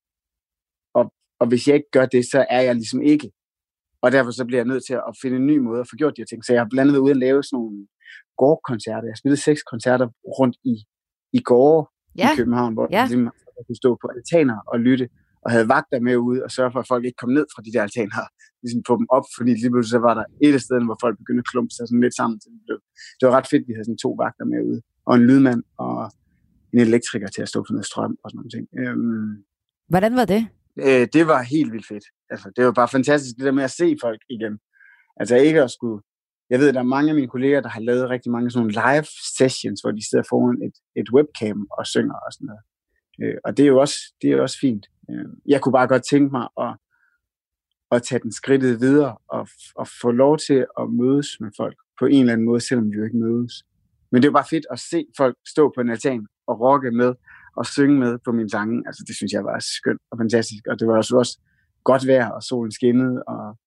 [0.98, 1.04] og,
[1.40, 3.30] og hvis jeg ikke gør det, så er jeg ligesom ikke.
[4.02, 6.16] Og derfor så bliver jeg nødt til at finde en ny måde at få gjort
[6.16, 6.44] de her ting.
[6.44, 7.86] Så jeg har blandt andet ude at lave sådan nogle
[8.40, 9.06] gårdkoncerter.
[9.08, 10.06] Jeg har spillet seks koncerter
[10.38, 10.74] rundt i,
[11.38, 11.82] i gårde
[12.18, 12.32] ja.
[12.32, 12.98] i København, hvor ja.
[12.98, 13.30] jeg ligesom
[13.66, 15.06] kunne stå på altaner og lytte,
[15.44, 17.72] og havde vagter med ude og sørge for, at folk ikke kom ned fra de
[17.74, 18.22] der altaner,
[18.62, 21.14] ligesom få dem op, fordi lige pludselig så var der et af stederne, hvor folk
[21.22, 22.36] begyndte at klumpe sig sådan lidt sammen.
[22.42, 22.78] Det, blev,
[23.18, 25.96] det var ret fedt, vi havde sådan to vagter med ude, og en lydmand og
[26.72, 28.52] en elektriker til at stå for noget strøm og sådan noget.
[28.56, 28.64] ting.
[28.80, 29.32] Øhm,
[29.92, 30.42] Hvordan var det?
[30.86, 32.06] Øh, det var helt vildt fedt.
[32.32, 34.54] Altså, det var bare fantastisk, det der med at se folk igen.
[35.20, 36.02] Altså ikke at skulle
[36.52, 38.60] jeg ved, at der er mange af mine kolleger, der har lavet rigtig mange sådan
[38.62, 39.06] nogle live
[39.38, 42.64] sessions, hvor de sidder foran et, et webcam og synger og sådan noget.
[43.22, 44.86] Øh, og det er jo også, det er jo også fint.
[45.10, 46.72] Øh, jeg kunne bare godt tænke mig at,
[47.94, 52.06] at tage den skridtet videre og, og få lov til at mødes med folk på
[52.06, 53.52] en eller anden måde, selvom vi jo ikke mødes.
[54.10, 56.90] Men det er jo bare fedt at se folk stå på en altan og rocke
[56.90, 57.14] med
[57.56, 58.82] og synge med på mine sange.
[58.86, 60.66] Altså, det synes jeg var skønt og fantastisk.
[60.70, 61.40] Og det var også, også
[61.84, 63.22] godt vejr, og solen skinnede.
[63.22, 63.58] Og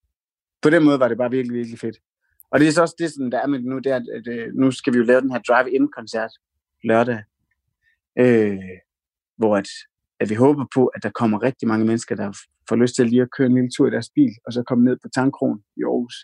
[0.62, 1.98] på den måde var det bare virkelig, virkelig fedt.
[2.56, 4.28] Og det er så også det, sådan, der er med nu, det er, at, at,
[4.28, 6.32] at nu skal vi jo lave den her drive-in-koncert
[6.84, 7.24] lørdag.
[8.20, 8.58] Øh,
[9.38, 9.68] hvor at,
[10.20, 12.32] at vi håber på, at der kommer rigtig mange mennesker, der
[12.70, 14.84] får lyst til lige at køre en lille tur i deres bil, og så komme
[14.84, 16.16] ned på Tankron i Aarhus,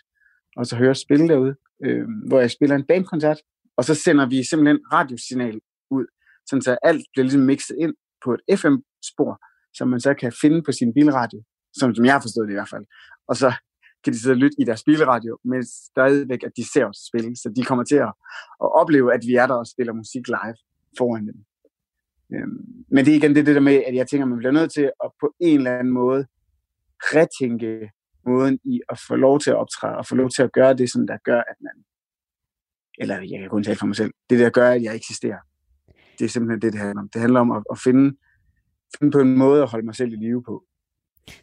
[0.56, 1.54] og så høre spille derude,
[1.84, 3.38] øh, hvor jeg spiller en bandkoncert,
[3.76, 5.60] og så sender vi simpelthen radiosignal
[5.90, 6.06] ud,
[6.46, 9.32] sådan så alt bliver ligesom mixet ind på et FM-spor,
[9.74, 11.42] som man så kan finde på sin bilradio,
[11.78, 12.84] som, som jeg har forstået det i hvert fald.
[13.28, 13.52] Og så
[14.04, 17.36] kan de sidde og lytte i deres bilradio, men stadigvæk, at de ser os spille.
[17.36, 18.12] Så de kommer til at,
[18.64, 20.56] at opleve, at vi er der og spiller musik live
[20.98, 21.44] foran dem.
[22.34, 24.52] Øhm, men det er igen det, det der med, at jeg tænker, at man bliver
[24.52, 26.26] nødt til at på en eller anden måde
[27.02, 27.90] retænke
[28.26, 30.90] måden i at få lov til at optræde, og få lov til at gøre det,
[30.90, 31.84] som der gør, at man,
[32.98, 35.38] eller jeg kan kun tale for mig selv, det der gør, at jeg eksisterer.
[36.18, 37.08] Det er simpelthen det, det handler om.
[37.08, 38.16] Det handler om at, at finde,
[38.98, 40.64] finde på en måde at holde mig selv i live på.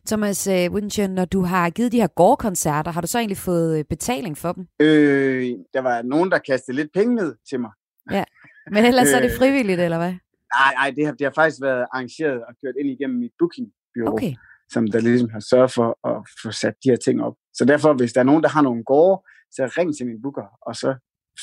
[0.07, 3.79] Thomas øh, Wittgen, når du har givet de her gårdkoncerter, har du så egentlig fået
[3.79, 4.67] øh, betaling for dem?
[4.81, 7.71] Øh, der var nogen, der kastede lidt penge ned til mig.
[8.11, 8.23] Ja,
[8.71, 10.13] men ellers er det frivilligt, eller hvad?
[10.59, 14.13] Nej, nej, det har, det har faktisk været arrangeret og kørt ind igennem mit bookingbureau,
[14.13, 14.33] okay.
[14.73, 17.35] som der ligesom har sørget for at få sat de her ting op.
[17.53, 19.15] Så derfor, hvis der er nogen, der har nogle gårde,
[19.51, 20.89] så ring til min booker, og så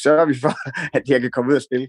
[0.03, 0.53] sørger vi for,
[0.97, 1.89] at jeg kan komme ud og spille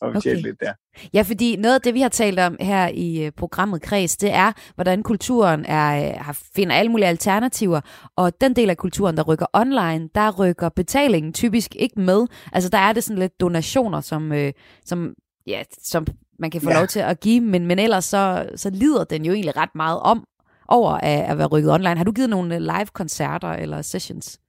[0.00, 0.42] og okay.
[0.42, 0.72] lidt der.
[1.14, 4.32] Ja, fordi noget af det, vi har talt om her i øh, programmet Kreds, det
[4.32, 7.80] er, hvordan kulturen er, øh, har, finder alle mulige alternativer,
[8.16, 12.26] og den del af kulturen, der rykker online, der rykker betalingen typisk ikke med.
[12.52, 14.52] Altså der er det sådan lidt donationer, som, øh,
[14.84, 15.14] som,
[15.46, 16.06] ja, som
[16.38, 16.78] man kan få ja.
[16.78, 20.00] lov til at give, men, men ellers så, så lider den jo egentlig ret meget
[20.00, 20.26] om
[20.68, 21.96] over at, at være rykket online.
[21.96, 24.40] Har du givet nogle live-koncerter eller sessions?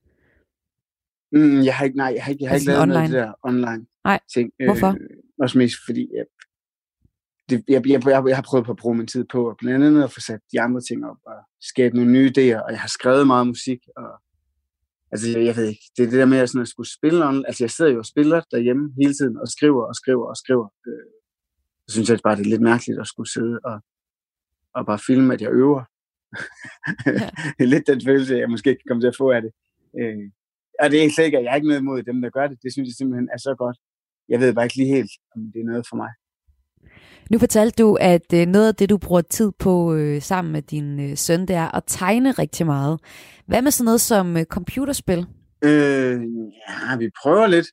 [1.32, 2.94] Mm, jeg har ikke, nej, jeg har ikke, jeg har altså ikke lavet online.
[2.94, 4.20] noget af det der online nej.
[4.34, 4.52] ting.
[4.66, 4.88] Hvorfor?
[4.88, 6.26] Øh, også mest fordi, jeg,
[7.50, 9.86] det, jeg, jeg, jeg, jeg har prøvet på at bruge min tid på, og blandt
[9.86, 12.82] andet at få sat de andre ting op, og skabe nogle nye idéer, og jeg
[12.86, 14.10] har skrevet meget musik, og
[15.12, 17.28] altså, jeg, jeg ved ikke, det er det der med at, sådan, at skulle spille,
[17.28, 20.38] on, altså jeg sidder jo og spiller derhjemme hele tiden, og skriver og skriver og
[20.38, 20.68] skriver.
[20.88, 21.12] Øh,
[21.88, 23.80] så synes jeg bare, det er lidt mærkeligt at skulle sidde og,
[24.76, 25.84] og bare filme, at jeg øver.
[27.06, 27.30] Ja.
[27.56, 29.52] det er lidt den følelse, jeg måske kan komme til at få af det.
[30.00, 30.32] Øh,
[30.80, 32.58] og det er ikke sikkert, jeg er ikke noget imod dem, der gør det.
[32.64, 33.78] Det synes jeg simpelthen er så godt.
[34.30, 36.12] Jeg ved bare ikke lige helt, om det er noget for mig.
[37.32, 40.62] Nu fortalte du, at øh, noget af det, du bruger tid på øh, sammen med
[40.62, 43.00] din øh, søn, det er at tegne rigtig meget.
[43.46, 45.26] Hvad med sådan noget som øh, computerspil?
[45.64, 46.22] Øh,
[46.68, 47.68] ja, vi prøver lidt.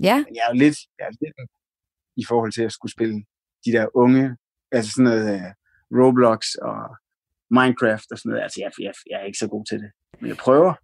[0.00, 0.24] Ja?
[0.34, 1.50] Jeg er jo lidt, jeg er lidt
[2.16, 3.24] i forhold til at skulle spille
[3.64, 4.36] de der unge,
[4.72, 6.80] altså sådan noget uh, Roblox og
[7.50, 8.42] Minecraft og sådan noget.
[8.42, 9.90] Altså, jeg, jeg, jeg er ikke så god til det,
[10.20, 10.74] men jeg prøver.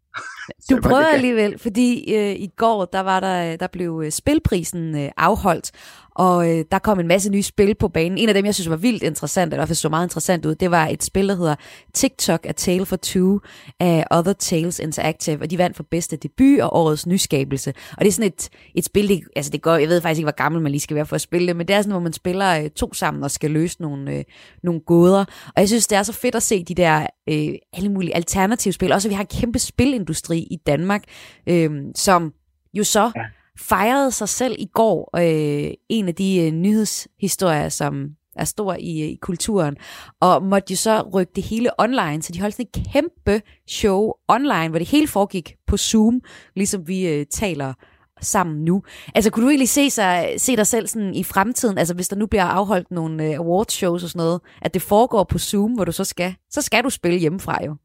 [0.71, 5.11] Du prøver alligevel, fordi øh, i går der var der der blev øh, spilprisen øh,
[5.17, 5.71] afholdt,
[6.19, 8.19] og øh, der kom en masse nye spil på banen.
[8.19, 10.47] En af dem, jeg synes var vildt interessant, eller i hvert fald så meget interessant
[10.47, 11.55] ud, det var et spil, der hedder
[11.95, 13.41] TikTok A Tale for Two
[13.81, 17.73] af Other Tales Interactive, og de vandt for bedste debut og årets nyskabelse.
[17.93, 20.25] Og det er sådan et, et spil, det, altså det går, jeg ved faktisk ikke,
[20.25, 22.01] hvor gammel man lige skal være for at spille det, men det er sådan, hvor
[22.01, 24.25] man spiller øh, to sammen og skal løse nogle, øh,
[24.63, 25.25] nogle gåder.
[25.47, 28.73] Og jeg synes, det er så fedt at se de der øh, alle mulige alternative
[28.73, 28.93] spil.
[28.93, 31.03] Også at vi har en kæmpe spilindustri i Danmark,
[31.47, 32.33] øh, som
[32.75, 33.23] jo så ja
[33.61, 35.19] fejrede sig selv i går.
[35.19, 39.77] Øh, en af de øh, nyhedshistorier, som er stor i, øh, i kulturen,
[40.21, 44.13] og måtte jo så rykke det hele online, så de holdt sådan et kæmpe show
[44.29, 46.21] online, hvor det hele foregik på Zoom,
[46.57, 47.73] ligesom vi øh, taler
[48.21, 48.83] sammen nu.
[49.15, 52.17] Altså, kunne du egentlig se, sig, se dig selv sådan i fremtiden, altså hvis der
[52.17, 55.85] nu bliver afholdt nogle øh, awards-shows og sådan noget, at det foregår på Zoom, hvor
[55.85, 57.77] du så skal, så skal du spille hjemmefra jo.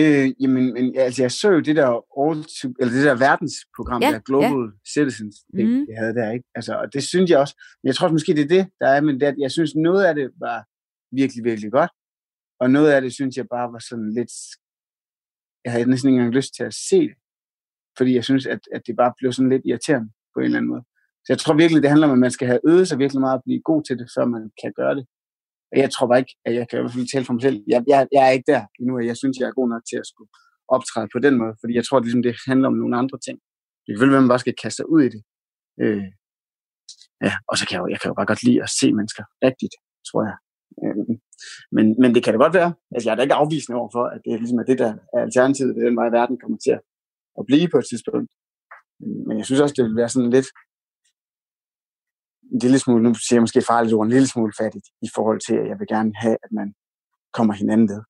[0.00, 1.88] Øh, jamen, men, altså, jeg så jo det der,
[2.22, 4.78] all to, eller det der verdensprogram, ja, der Global ja.
[4.92, 5.86] Citizens, det, mm.
[5.86, 6.46] det havde der, ikke?
[6.54, 8.88] Altså, og det synes jeg også, men jeg tror også, måske det er det, der
[8.88, 10.58] er, men det, jeg synes, noget af det var
[11.20, 11.90] virkelig, virkelig godt,
[12.60, 14.32] og noget af det synes jeg bare var sådan lidt,
[15.64, 17.18] jeg havde næsten ikke engang lyst til at se det,
[17.98, 20.72] fordi jeg synes, at, at det bare blev sådan lidt irriterende på en eller anden
[20.74, 20.84] måde.
[21.24, 23.38] Så jeg tror virkelig, det handler om, at man skal have øvet sig virkelig meget
[23.38, 25.06] at blive god til det, før man kan gøre det.
[25.72, 27.58] Og jeg tror bare ikke, at jeg kan i hvert fald tale for mig selv.
[27.72, 29.98] Jeg, jeg, jeg er ikke der endnu, og jeg synes, jeg er god nok til
[30.02, 30.30] at skulle
[30.76, 31.54] optræde på den måde.
[31.60, 33.36] Fordi jeg tror, at ligesom, det handler om nogle andre ting.
[33.84, 35.22] Det kan vel, at man bare skal kaste sig ud i det.
[35.82, 36.06] Øh,
[37.26, 39.24] ja, og så kan jeg, jo, jeg kan jo bare godt lide at se mennesker
[39.46, 39.74] rigtigt,
[40.08, 40.36] tror jeg.
[40.82, 41.14] Øh,
[41.76, 42.70] men, men det kan det godt være.
[42.94, 45.18] Altså, jeg er da ikke afvisende over for, at det ligesom er det, der er
[45.26, 45.74] alternativet.
[45.74, 46.74] Det er den vej, verden kommer til
[47.38, 48.30] at blive på et tidspunkt.
[49.26, 50.48] Men jeg synes også, det vil være sådan lidt
[52.52, 55.40] en lille smule, nu siger jeg måske farligt ord, en lille smule fattigt i forhold
[55.46, 56.74] til, at jeg vil gerne have, at man
[57.32, 58.02] kommer hinanden ved.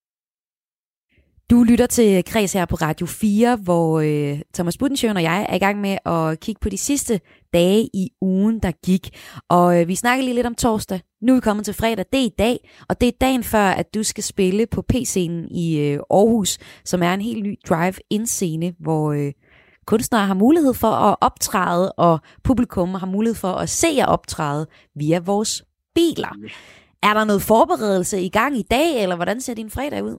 [1.50, 5.54] Du lytter til Kreds her på Radio 4, hvor øh, Thomas Budensjøen og jeg er
[5.54, 7.20] i gang med at kigge på de sidste
[7.52, 9.10] dage i ugen, der gik.
[9.48, 11.00] Og øh, vi snakker lige lidt om torsdag.
[11.22, 12.04] Nu er vi kommet til fredag.
[12.12, 15.48] Det er i dag, og det er dagen før, at du skal spille på P-scenen
[15.50, 19.32] i øh, Aarhus, som er en helt ny drive-in-scene, hvor øh,
[19.86, 24.66] kunstnere har mulighed for at optræde, og publikum har mulighed for at se jer optræde
[24.94, 25.64] via vores
[25.94, 26.36] biler.
[27.02, 30.16] Er der noget forberedelse i gang i dag, eller hvordan ser din fredag ud?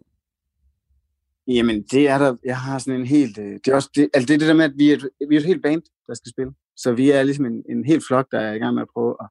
[1.47, 2.36] Jamen, det er der.
[2.45, 3.38] Jeg har sådan en helt...
[3.38, 5.09] Øh, det er også det, altså det, er det der med, at vi er, et,
[5.30, 6.53] vi er et helt band, der skal spille.
[6.78, 9.16] Så vi er ligesom en, en helt flok, der er i gang med at prøve
[9.22, 9.28] at...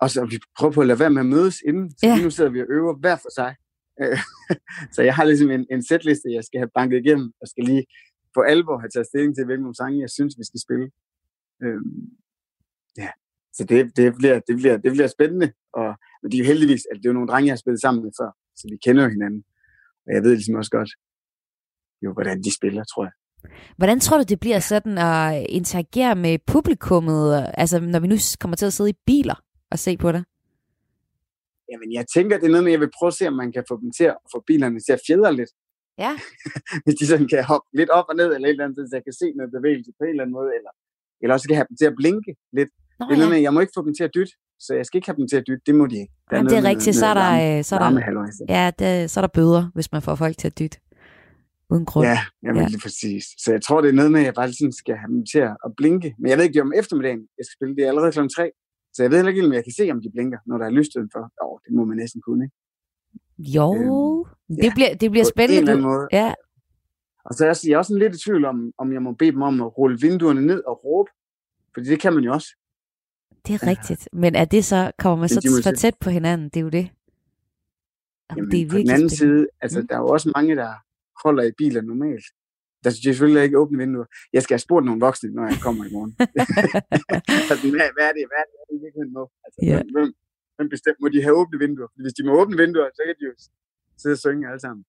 [0.00, 1.90] Og så vi prøver på at lade være med at mødes inden.
[1.90, 2.22] Så ja.
[2.22, 3.54] nu sidder vi og øver hver for sig.
[4.94, 7.84] så jeg har ligesom en, en setliste, jeg skal have banket igennem, og skal lige
[8.34, 10.90] for alvor have taget stilling til, hvilke sange jeg synes, vi skal spille.
[11.62, 12.00] Øhm,
[13.02, 13.10] ja,
[13.52, 15.52] så det, det, bliver, det, bliver, det bliver spændende.
[15.72, 15.88] Og,
[16.20, 18.02] men det er jo heldigvis, at det er jo nogle drenge, jeg har spillet sammen
[18.04, 19.44] med før, så vi kender jo hinanden.
[20.06, 20.90] Og jeg ved ligesom også godt,
[22.04, 23.14] jo, hvordan de spiller, tror jeg.
[23.76, 28.56] Hvordan tror du, det bliver sådan at interagere med publikummet, altså når vi nu kommer
[28.56, 30.24] til at sidde i biler og se på det?
[31.72, 33.64] Jamen, jeg tænker, det er noget med, jeg vil prøve at se, om man kan
[33.68, 35.50] få dem til at få bilerne til at fjedre lidt.
[36.04, 36.12] Ja.
[36.84, 39.04] Hvis de sådan kan hoppe lidt op og ned, eller et eller andet, så jeg
[39.08, 40.72] kan se noget bevægelse på en eller anden måde, eller,
[41.22, 42.70] eller også kan jeg have dem til at blinke lidt.
[42.98, 44.32] Nå, det er noget med, jeg må ikke få dem til at dytte,
[44.64, 46.14] så jeg skal ikke have dem til at dytte, det må de ikke.
[46.30, 49.20] Der Jamen, det er rigtigt, så er der, varme, så er der, ja, det, så
[49.20, 50.78] er der bøder, hvis man får folk til at dytte.
[51.72, 52.06] Uden grund.
[52.06, 52.68] Ja, jamen, ja.
[52.68, 53.24] lige præcis.
[53.42, 55.42] Så jeg tror, det er noget med, at jeg bare sådan skal have dem til
[55.66, 56.08] at blinke.
[56.18, 57.76] Men jeg ved ikke, det er om eftermiddagen, jeg skal spille.
[57.76, 58.20] Det er allerede kl.
[58.36, 58.50] 3.
[58.94, 60.74] Så jeg ved heller ikke, om jeg kan se, om de blinker, når der er
[60.78, 61.24] lyst udenfor.
[61.40, 62.56] Jo, det må man næsten kunne, ikke?
[63.38, 65.80] Jo, øhm, det, ja, bliver, det bliver spændende.
[65.80, 66.08] Måde.
[66.12, 66.34] Ja,
[67.28, 69.32] og så er jeg, jeg er også lidt i tvivl om, om jeg må bede
[69.32, 71.10] dem om at rulle vinduerne ned og råbe.
[71.74, 72.48] Fordi det kan man jo også.
[73.46, 74.08] Det er rigtigt.
[74.12, 76.48] Men er det så, kommer man så for tæt på hinanden?
[76.48, 76.90] Det er jo det.
[78.36, 79.16] Jamen, det er på den anden spændende.
[79.16, 79.88] side, altså mm.
[79.88, 80.70] der er jo også mange, der
[81.24, 82.24] holder i biler normalt.
[82.84, 84.04] der skal selvfølgelig ikke åbne vinduer.
[84.32, 86.12] Jeg skal have spurgt nogle voksne, når jeg kommer i morgen.
[87.50, 89.24] altså, hvad, hvad, er det, hvad er det, hvad er det i virkeligheden må?
[89.44, 89.76] Altså, Ja.
[89.94, 90.08] hvem,
[90.58, 91.88] hvem bestemt må de have åbne vinduer?
[92.02, 93.32] Hvis de må åbne vinduer, så kan de jo
[94.00, 94.84] sidde og synge alle sammen.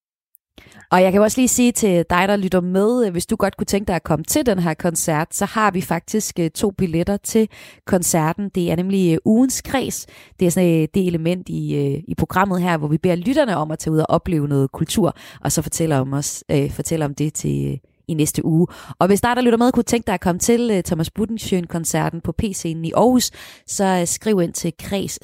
[0.91, 3.57] Og jeg kan også lige sige til dig, der lytter med, øh, hvis du godt
[3.57, 6.71] kunne tænke dig at komme til den her koncert, så har vi faktisk øh, to
[6.71, 7.49] billetter til
[7.85, 8.49] koncerten.
[8.49, 10.07] Det er nemlig øh, ugens kreds.
[10.39, 11.63] Det er sådan det element i,
[12.07, 15.17] i programmet her, hvor vi beder lytterne om at tage ud og opleve noget kultur,
[15.41, 18.67] og så fortæller om, os, øh, fortæller om det til, øh, i næste uge.
[18.99, 22.21] Og hvis der, der lytter med, kunne tænke dig at komme til øh, Thomas Budensjøen-koncerten
[22.21, 23.31] på P-scenen i Aarhus,
[23.67, 25.17] så øh, skriv ind til kreds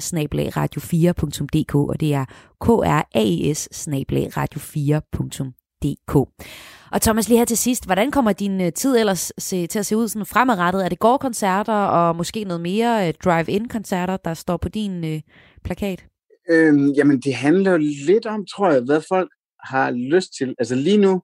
[0.56, 2.24] radio4.dk, og det er
[2.60, 3.68] k r a s
[4.36, 6.14] radio4.dk.
[6.92, 9.86] Og Thomas, lige her til sidst, hvordan kommer din øh, tid ellers se, til at
[9.86, 10.84] se ud sådan fremadrettet?
[10.84, 15.20] Er det gårdkoncerter og måske noget mere drive-in-koncerter, der står på din øh,
[15.64, 16.04] plakat?
[16.50, 17.76] Øhm, jamen, det handler jo
[18.06, 19.30] lidt om, tror jeg, hvad folk
[19.64, 20.54] har lyst til.
[20.58, 21.22] Altså lige nu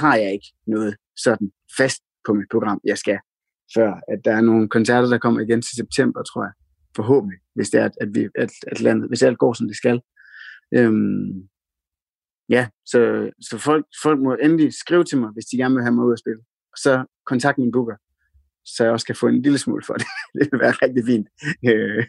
[0.00, 3.18] har jeg ikke noget sådan fast på mit program, jeg skal,
[3.74, 6.52] før at der er nogle koncerter, der kommer igen til september, tror jeg.
[6.96, 10.00] Forhåbentlig, hvis det er, at, vi, at, at landet, hvis alt går, som det skal.
[10.74, 11.48] Øhm,
[12.48, 15.94] ja, så, så folk, folk må endelig skrive til mig, hvis de gerne vil have
[15.94, 16.42] mig ud at spille.
[16.72, 17.96] Og så kontakt min booker,
[18.64, 20.06] så jeg også kan få en lille smule for det.
[20.36, 21.28] det vil være rigtig fint.
[21.70, 22.04] Øh,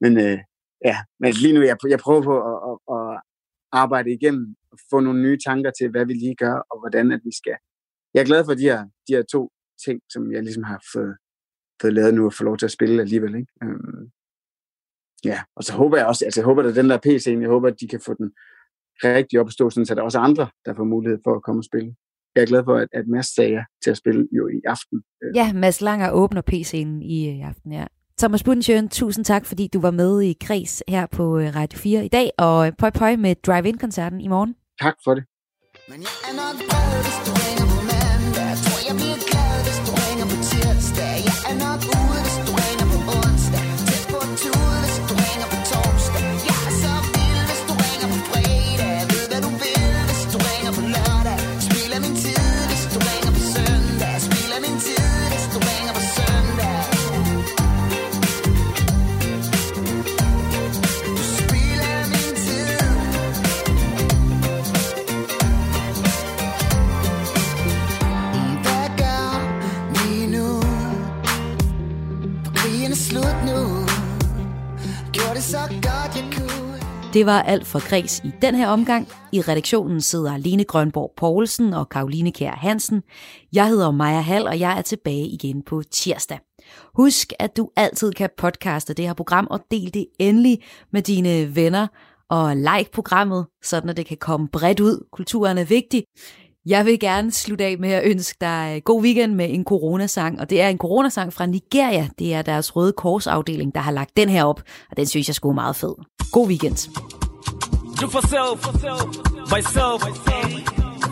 [0.00, 0.38] men øh,
[0.84, 3.20] ja, men lige nu, jeg, jeg prøver på at, at, at
[3.72, 4.56] arbejde igennem
[4.90, 7.56] få nogle nye tanker til, hvad vi lige gør, og hvordan at vi skal.
[8.14, 9.50] Jeg er glad for de her, de her to
[9.84, 11.16] ting, som jeg ligesom har fået,
[11.80, 13.34] fået lavet nu, og få lov til at spille alligevel.
[13.34, 13.52] Ikke?
[13.62, 14.10] Øhm,
[15.24, 17.68] ja, og så håber jeg også, altså jeg håber, at den der PC, jeg håber,
[17.68, 18.32] at de kan få den
[19.04, 21.42] rigtig op at stå, sådan, så der er også andre, der får mulighed for at
[21.42, 21.94] komme og spille.
[22.34, 25.02] Jeg er glad for, at, at Mads sagde ja til at spille jo i aften.
[25.22, 25.36] Øh.
[25.36, 27.86] Ja, Mads Langer åbner PC'en i, øh, i aften, ja.
[28.18, 32.04] Thomas Budensjøen, tusind tak, fordi du var med i Kreds her på øh, Radio 4
[32.04, 34.54] i dag, og pøj pøj med Drive-In-koncerten i morgen.
[34.80, 35.24] Tak for det.
[35.88, 37.73] Men jeg er nok
[77.14, 79.08] Det var alt for Græs i den her omgang.
[79.32, 83.02] I redaktionen sidder Lene Grønborg Poulsen og Karoline Kær Hansen.
[83.52, 86.38] Jeg hedder Maja Hall, og jeg er tilbage igen på tirsdag.
[86.94, 90.58] Husk, at du altid kan podcaste det her program, og del det endelig
[90.92, 91.86] med dine venner.
[92.30, 95.06] Og like programmet, sådan at det kan komme bredt ud.
[95.12, 96.04] Kulturen er vigtig.
[96.66, 100.50] Jeg vil gerne slutte af med at ønske dig god weekend med en coronasang, og
[100.50, 102.08] det er en coronasang fra Nigeria.
[102.18, 105.34] Det er deres Røde Kors-afdeling, der har lagt den her op, og den synes jeg
[105.34, 105.94] skulle meget fed.
[106.32, 106.76] God weekend.
[108.00, 108.58] Do for self,
[109.52, 110.00] by self,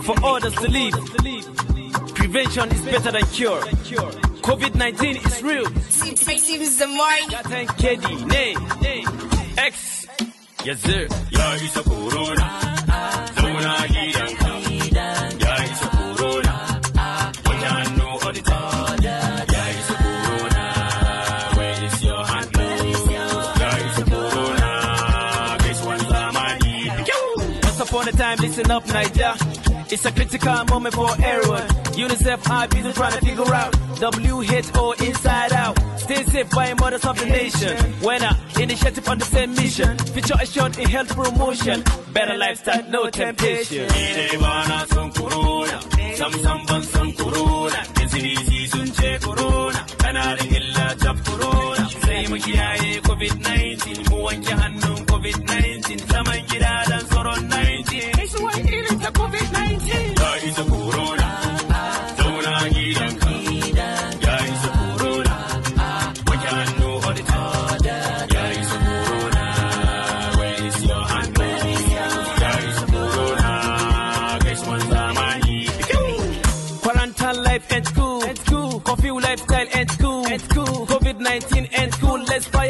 [0.06, 0.96] for others to live.
[2.18, 3.62] Prevention is better than cure.
[4.42, 5.66] COVID 19 is real.
[7.82, 8.50] KD, nay,
[9.72, 9.74] X,
[10.68, 11.04] yes sir.
[11.36, 12.46] Ya isa corona,
[13.36, 14.41] zauna gidanka.
[28.16, 29.34] Time, listen up, Niger.
[29.90, 31.68] It's a critical moment for everyone.
[31.92, 35.78] UNICEF are busy trying to figure out WHO inside out.
[35.98, 37.76] Stay safe by mothers of the nation.
[38.00, 39.98] When a initiative on the same mission.
[39.98, 41.84] Future assured in health promotion.
[42.12, 43.88] Better lifestyle, no temptation.
[43.88, 44.86] Corona.
[48.94, 49.86] Ce corona.
[51.24, 51.81] Corona.
[52.12, 54.04] Sai mu kiyaye COVID-19.
[54.12, 55.96] Mu wanke hannun COVID-19.
[56.12, 58.12] Zaman gida dan tsoron 19.
[58.12, 59.51] Kai su wani irin ta COVID-19.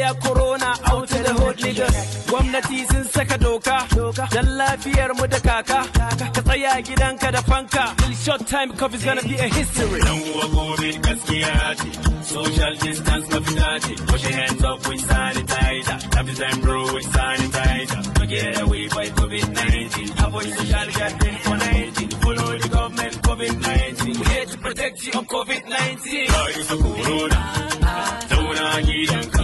[0.03, 1.95] ya corona out da hood niggas
[2.29, 3.77] gwamnati sun saka doka.
[4.33, 5.79] Dan lafiyar mu da kaka.
[6.35, 7.85] Ka tsaya gidanka da fanka.
[8.23, 10.01] Short time cup is gonna be a history.
[10.07, 11.89] Dan uwa gobe gaskiya ce.
[12.33, 15.97] Social distance ka fita ce wash your hands up with sanitizer.
[16.19, 18.01] Every time bro with sanitizer.
[18.19, 24.25] To get away by covid-19 avoid social gathering for 19 follow the government covid-19 we
[24.33, 26.07] here to protect you on covid-19
[26.83, 27.39] corona.
[28.29, 29.43] Don't zauna gidanka